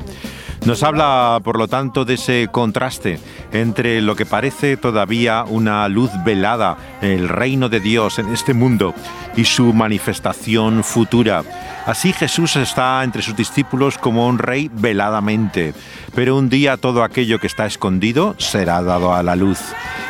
[0.66, 3.20] Nos habla, por lo tanto, de ese contraste
[3.52, 8.94] entre lo que parece todavía una luz velada, el reino de Dios en este mundo,
[9.36, 11.44] y su manifestación futura.
[11.86, 15.74] Así Jesús está entre sus discípulos como un rey veladamente,
[16.14, 19.60] pero un día todo aquello que está escondido será dado a la luz.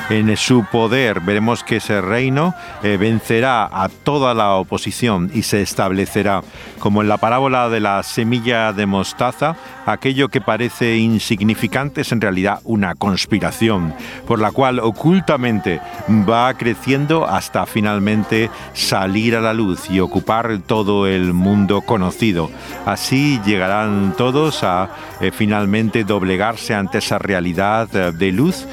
[0.09, 5.61] En su poder veremos que ese reino eh, vencerá a toda la oposición y se
[5.61, 6.41] establecerá,
[6.79, 12.21] como en la parábola de la semilla de mostaza, aquello que parece insignificante es en
[12.21, 13.93] realidad una conspiración,
[14.27, 21.07] por la cual ocultamente va creciendo hasta finalmente salir a la luz y ocupar todo
[21.07, 22.49] el mundo conocido.
[22.85, 24.89] Así llegarán todos a
[25.21, 28.67] eh, finalmente doblegarse ante esa realidad eh, de luz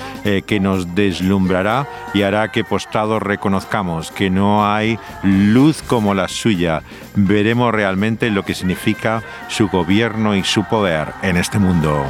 [0.47, 6.83] que nos deslumbra y hará que postrados reconozcamos que no hay luz como la suya.
[7.15, 12.07] Veremos realmente lo que significa su gobierno y su poder en este mundo.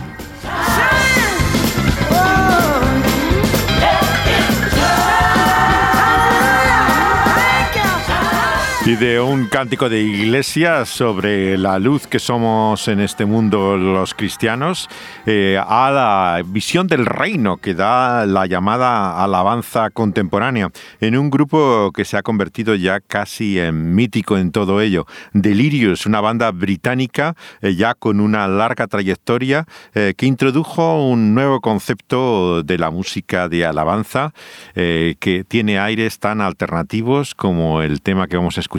[8.86, 14.14] Y de un cántico de iglesia sobre la luz que somos en este mundo los
[14.14, 14.88] cristianos,
[15.26, 20.70] eh, a la visión del reino que da la llamada alabanza contemporánea,
[21.00, 25.04] en un grupo que se ha convertido ya casi en mítico en todo ello.
[25.32, 29.66] Delirious, una banda británica eh, ya con una larga trayectoria
[29.96, 34.32] eh, que introdujo un nuevo concepto de la música de alabanza
[34.74, 38.75] que tiene aires tan alternativos como el tema que vamos a escuchar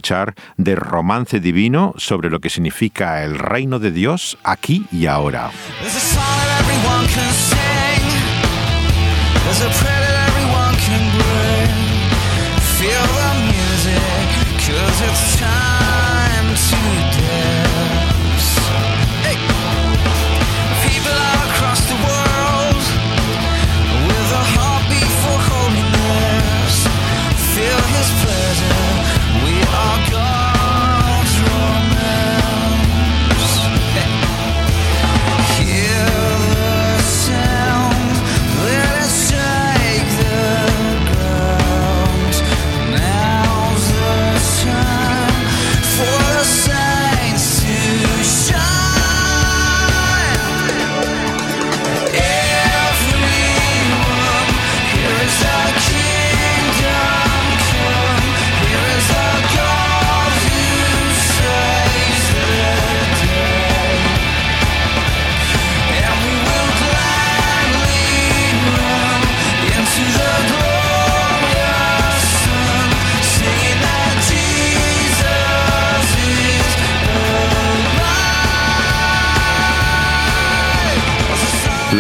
[0.58, 5.52] de romance divino sobre lo que significa el reino de Dios aquí y ahora.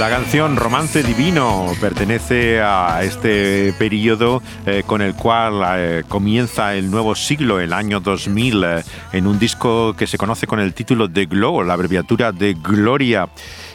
[0.07, 6.89] La canción Romance Divino pertenece a este periodo eh, con el cual eh, comienza el
[6.89, 11.09] nuevo siglo, el año 2000, eh, en un disco que se conoce con el título
[11.09, 13.27] de Glow, la abreviatura de Gloria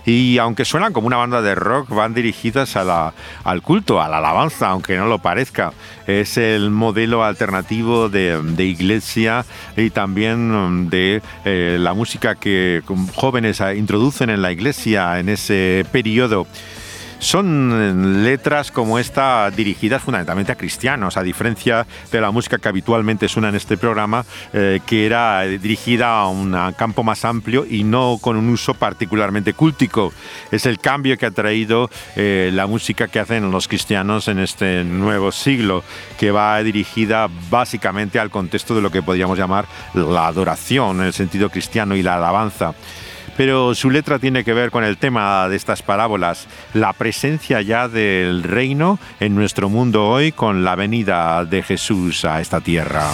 [0.04, 4.68] y aunque suenan como una banda de rock, van dirigidas al culto, a la alabanza,
[4.68, 5.72] aunque no lo parezca.
[6.06, 9.44] Es el modelo alternativo de, iglesia
[9.76, 12.82] y también de eh, la música que
[13.14, 16.46] jóvenes introducen en la iglesia en ese periodo.
[17.22, 23.28] Son letras como esta dirigidas fundamentalmente a cristianos, a diferencia de la música que habitualmente
[23.28, 28.18] suena en este programa, eh, que era dirigida a un campo más amplio y no
[28.20, 30.12] con un uso particularmente cúltico.
[30.50, 34.82] Es el cambio que ha traído eh, la música que hacen los cristianos en este
[34.82, 35.84] nuevo siglo,
[36.18, 41.12] que va dirigida básicamente al contexto de lo que podríamos llamar la adoración en el
[41.12, 42.74] sentido cristiano y la alabanza
[43.36, 47.88] pero su letra tiene que ver con el tema de estas parábolas, la presencia ya
[47.88, 53.06] del reino en nuestro mundo hoy con la venida de Jesús a esta tierra.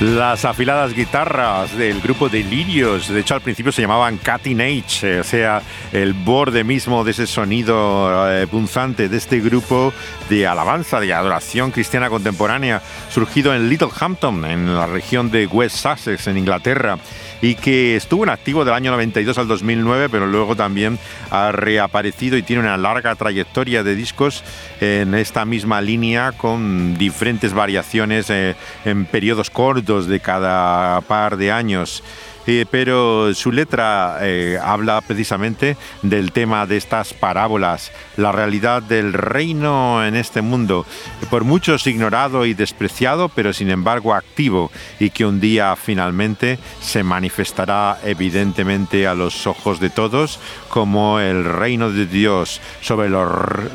[0.00, 4.84] Las afiladas guitarras del grupo de Lirios, de hecho al principio se llamaban Cutting
[5.18, 9.92] o sea, el borde mismo de ese sonido eh, punzante de este grupo
[10.28, 16.26] de alabanza, de adoración cristiana contemporánea, surgido en Littlehampton, en la región de West Sussex,
[16.26, 16.98] en Inglaterra
[17.40, 20.98] y que estuvo en activo del año 92 al 2009, pero luego también
[21.30, 24.42] ha reaparecido y tiene una larga trayectoria de discos
[24.80, 31.52] en esta misma línea con diferentes variaciones eh, en periodos cortos de cada par de
[31.52, 32.02] años.
[32.50, 39.12] Eh, pero su letra eh, habla precisamente del tema de estas parábolas, la realidad del
[39.12, 40.86] reino en este mundo,
[41.28, 47.02] por muchos ignorado y despreciado, pero sin embargo activo, y que un día finalmente se
[47.02, 50.40] manifestará evidentemente a los ojos de todos
[50.70, 53.28] como el reino de Dios sobre los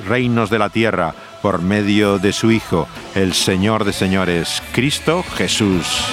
[0.07, 1.13] reinos de la tierra
[1.43, 6.07] por medio de su Hijo, el Señor de señores, Cristo Jesús.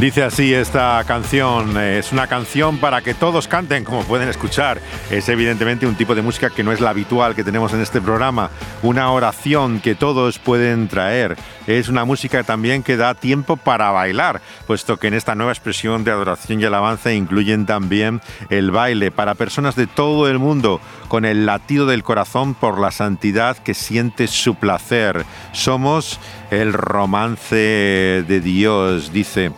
[0.00, 4.80] Dice así esta canción, eh, es una canción para que todos canten, como pueden escuchar.
[5.10, 8.00] Es evidentemente un tipo de música que no es la habitual que tenemos en este
[8.00, 8.50] programa,
[8.84, 11.36] una oración que todos pueden traer.
[11.66, 16.04] Es una música también que da tiempo para bailar, puesto que en esta nueva expresión
[16.04, 18.20] de adoración y alabanza incluyen también
[18.50, 22.92] el baile para personas de todo el mundo, con el latido del corazón por la
[22.92, 25.26] santidad que siente su placer.
[25.50, 26.20] Somos
[26.52, 29.50] el romance de Dios, dice.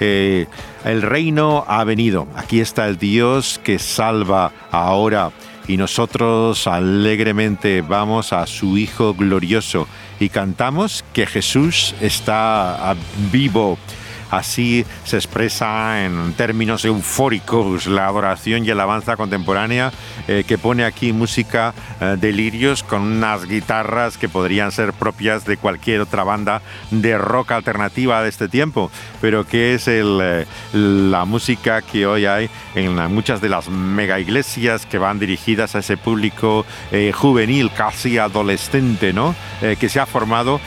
[0.00, 0.46] Eh,
[0.84, 2.26] el reino ha venido.
[2.36, 5.30] Aquí está el Dios que salva ahora.
[5.66, 9.88] Y nosotros alegremente vamos a su Hijo glorioso
[10.20, 12.94] y cantamos que Jesús está
[13.32, 13.78] vivo.
[14.30, 19.92] Así se expresa en términos eufóricos la adoración y alabanza contemporánea
[20.26, 25.44] eh, que pone aquí música eh, de lirios con unas guitarras que podrían ser propias
[25.44, 30.46] de cualquier otra banda de rock alternativa de este tiempo, pero que es el, eh,
[30.72, 35.80] la música que hoy hay en muchas de las mega iglesias que van dirigidas a
[35.80, 36.64] ese público
[37.14, 39.34] juvenil, casi adolescente, ¿no?
[39.60, 40.60] que se ha formado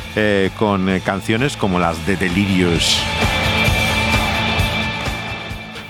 [0.57, 3.01] con canciones como las de Delirios.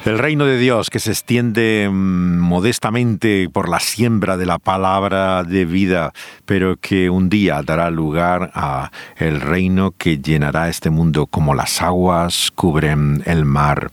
[0.07, 5.43] El reino de Dios que se extiende mm, modestamente por la siembra de la palabra
[5.43, 6.13] de vida,
[6.45, 11.81] pero que un día dará lugar a el reino que llenará este mundo como las
[11.81, 13.91] aguas cubren el mar.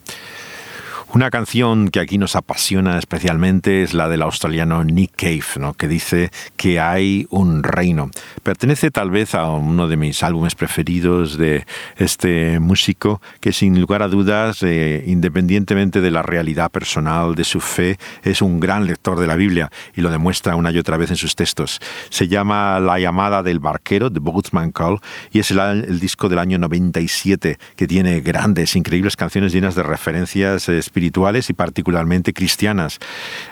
[1.15, 5.73] Una canción que aquí nos apasiona especialmente es la del australiano Nick Cave, ¿no?
[5.75, 8.11] que dice que hay un reino.
[8.43, 11.67] Pertenece tal vez a uno de mis álbumes preferidos de
[11.99, 17.61] este músico, que sin lugar a dudas, eh, independientemente de la realidad personal de su
[17.61, 21.11] fe, es un gran lector de la Biblia y lo demuestra una y otra vez
[21.11, 21.79] en sus textos.
[22.11, 24.99] Se llama La llamada del barquero, de Boatman Call,
[25.31, 29.85] y es el, el disco del año 97 que tiene grandes, increíbles canciones llenas de
[29.85, 32.99] referencias espirituales espirituales y particularmente cristianas.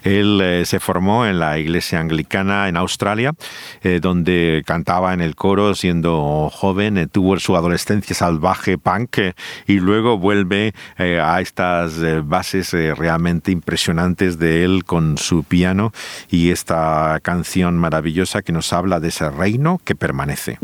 [0.02, 3.34] Él eh, se formó en la iglesia anglicana en Australia,
[3.82, 9.18] eh, donde cantaba en el coro siendo joven, eh, tuvo su adolescencia salvaje punk
[9.66, 15.92] y luego vuelve a estas bases realmente impresionantes de él con su piano
[16.30, 20.58] y esta canción maravillosa que nos habla de ese reino que permanece.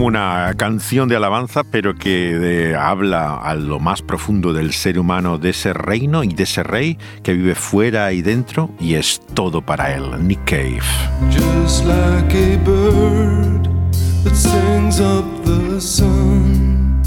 [0.00, 5.36] Como una canción de alabanza, pero que habla a lo más profundo del ser humano,
[5.36, 9.60] de ese reino y de ese rey que vive fuera y dentro y es todo
[9.60, 10.26] para él.
[10.26, 10.80] Nick Cave.
[11.30, 13.68] Just like a bird
[14.24, 17.02] that sings up the sun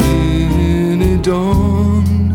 [0.00, 2.34] in a dawn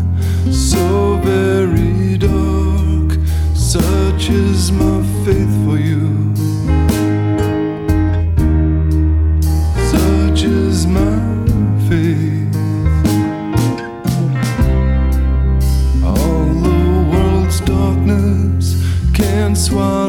[0.50, 3.12] so very dark,
[3.54, 5.87] such is my faith for you.
[19.78, 20.07] one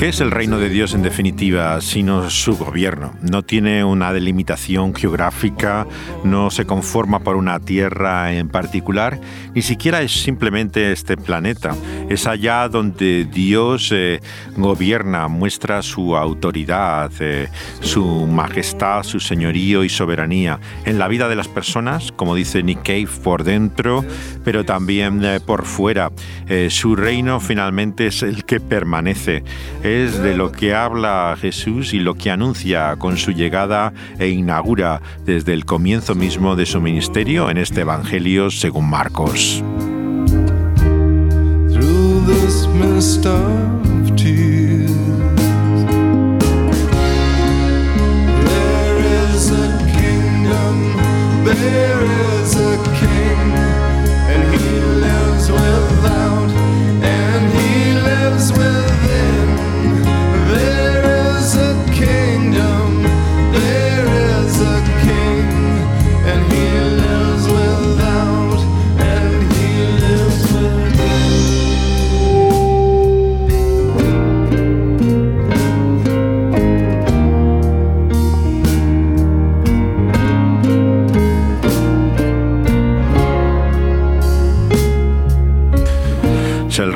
[0.00, 3.12] ¿Qué es el reino de Dios en definitiva, sino su gobierno?
[3.20, 5.86] No tiene una delimitación geográfica,
[6.24, 9.20] no se conforma por una tierra en particular,
[9.54, 11.76] ni siquiera es simplemente este planeta.
[12.08, 14.20] Es allá donde Dios eh,
[14.56, 21.36] gobierna, muestra su autoridad, eh, su majestad, su señorío y soberanía en la vida de
[21.36, 24.02] las personas, como dice Nick Cave, por dentro,
[24.46, 26.10] pero también eh, por fuera.
[26.70, 29.44] su reino finalmente es el que permanece
[29.90, 35.02] es de lo que habla Jesús y lo que anuncia con su llegada e inaugura
[35.24, 39.64] desde el comienzo mismo de su ministerio en este Evangelio según Marcos.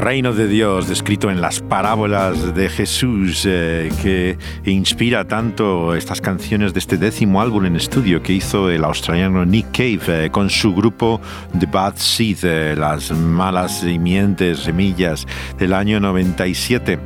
[0.05, 4.37] Reino de Dios descrito en las parábolas de Jesús eh, que
[4.71, 9.69] inspira tanto estas canciones de este décimo álbum en estudio que hizo el australiano Nick
[9.73, 11.23] Cave eh, con su grupo
[11.59, 15.27] The Bad Seed, eh, las malas simientes, semillas
[15.59, 16.99] del año 97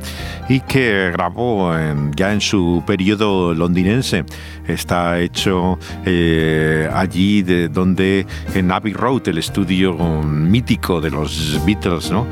[0.49, 1.71] y que grabó
[2.17, 4.25] ya en su periodo londinense.
[4.67, 5.79] Está hecho
[6.93, 9.93] allí de donde en Abbey Road, el estudio
[10.23, 12.27] mítico de los Beatles, ¿no?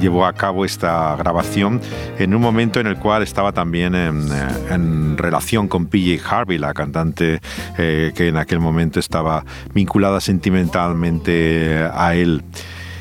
[0.00, 1.80] Llevó a cabo esta grabación
[2.18, 6.74] en un momento en el cual estaba también en, eh, relación con PJ Harvey, la
[6.74, 7.40] cantante
[7.78, 12.42] eh, que en aquel momento estaba vinculada sentimentalmente a él.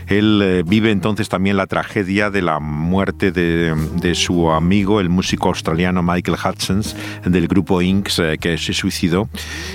[0.08, 5.50] Él eh, vive entonces también la tragedia de la muerte de, su amigo, el músico
[5.50, 6.96] australiano Michael Hutchins,
[7.26, 9.30] del grupo Inks, eh, que se suicidó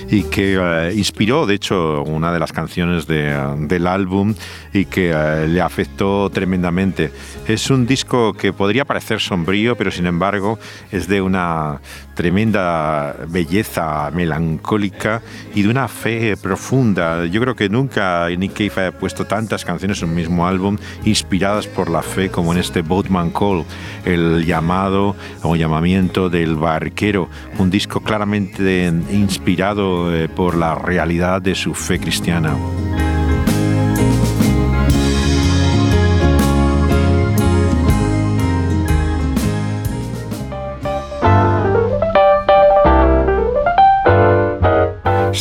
[0.09, 4.33] y que eh, inspiró, de hecho, una de las canciones del álbum
[4.73, 5.11] y que
[5.47, 7.11] le afectó tremendamente.
[7.47, 10.59] Es un disco que podría parecer sombrío, pero sin embargo
[10.91, 11.81] es de una
[12.21, 15.23] tremenda belleza melancólica
[15.55, 17.25] y de una fe profunda.
[17.25, 21.65] Yo creo que nunca Nick Cave ha puesto tantas canciones en un mismo álbum inspiradas
[21.65, 23.65] por la fe como en este Boatman Call,
[24.05, 31.55] el llamado o llamamiento del barquero, un disco claramente inspirado eh, por la realidad de
[31.55, 32.55] su fe cristiana.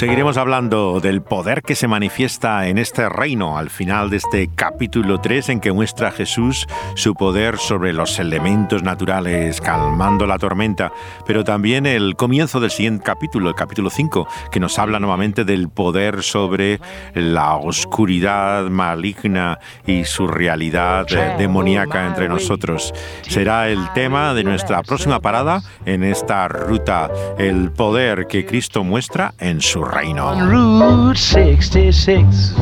[0.00, 5.20] Seguiremos hablando del poder que se manifiesta en este reino al final de este capítulo
[5.20, 10.90] 3 en que muestra Jesús su poder sobre los elementos naturales, calmando la tormenta,
[11.26, 15.68] pero también el comienzo del siguiente capítulo, el capítulo 5, que nos habla nuevamente del
[15.68, 16.80] poder sobre
[17.12, 21.04] la oscuridad maligna y su realidad
[21.36, 22.94] demoníaca entre nosotros.
[23.20, 29.34] Será el tema de nuestra próxima parada en esta ruta, el poder que Cristo muestra
[29.38, 30.34] en su reino.
[30.38, 32.54] Route 66.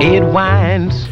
[0.00, 1.06] It winds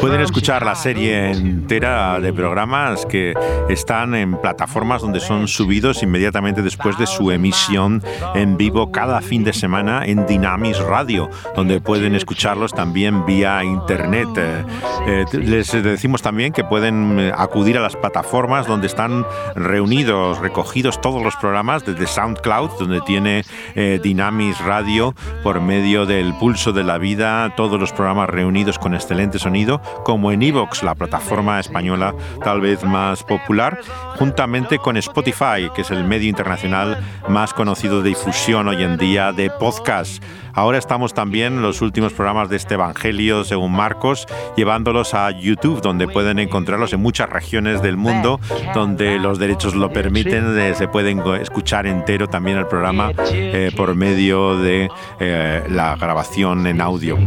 [0.00, 3.34] Pueden escuchar la serie entera de programas que
[3.68, 8.02] están en plataformas donde son subidos inmediatamente después de su emisión
[8.34, 14.28] en vivo cada fin de semana en Dynamis Radio, donde pueden escucharlos también vía internet.
[14.36, 14.64] Eh,
[15.06, 19.24] eh, les decimos también que pueden eh, acudir a las plataformas donde están
[19.54, 23.44] reunidos, recogidos todos los programas desde SoundCloud, donde tiene
[23.74, 29.38] Dynamis Radio por medio del pulso de la vida, todos los programas reunidos con excelente
[29.38, 33.80] sonido como en Evox, la plataforma española tal vez más popular,
[34.18, 39.32] juntamente con Spotify, que es el medio internacional más conocido de difusión hoy en día
[39.32, 40.22] de podcast.
[40.56, 44.26] Ahora estamos también los últimos programas de este Evangelio según Marcos,
[44.56, 48.40] llevándolos a YouTube, donde pueden encontrarlos en muchas regiones del mundo,
[48.72, 54.56] donde los derechos lo permiten, se pueden escuchar entero también el programa eh, por medio
[54.56, 54.88] de
[55.20, 57.18] eh, la grabación en audio.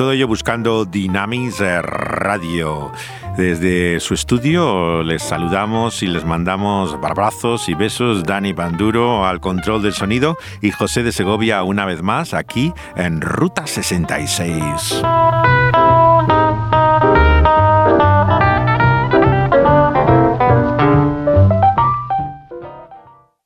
[0.00, 2.90] Todo ello buscando Dynamis Radio.
[3.36, 8.24] Desde su estudio les saludamos y les mandamos abrazos y besos.
[8.24, 13.20] Dani Banduro al control del sonido y José de Segovia una vez más aquí en
[13.20, 15.02] Ruta 66.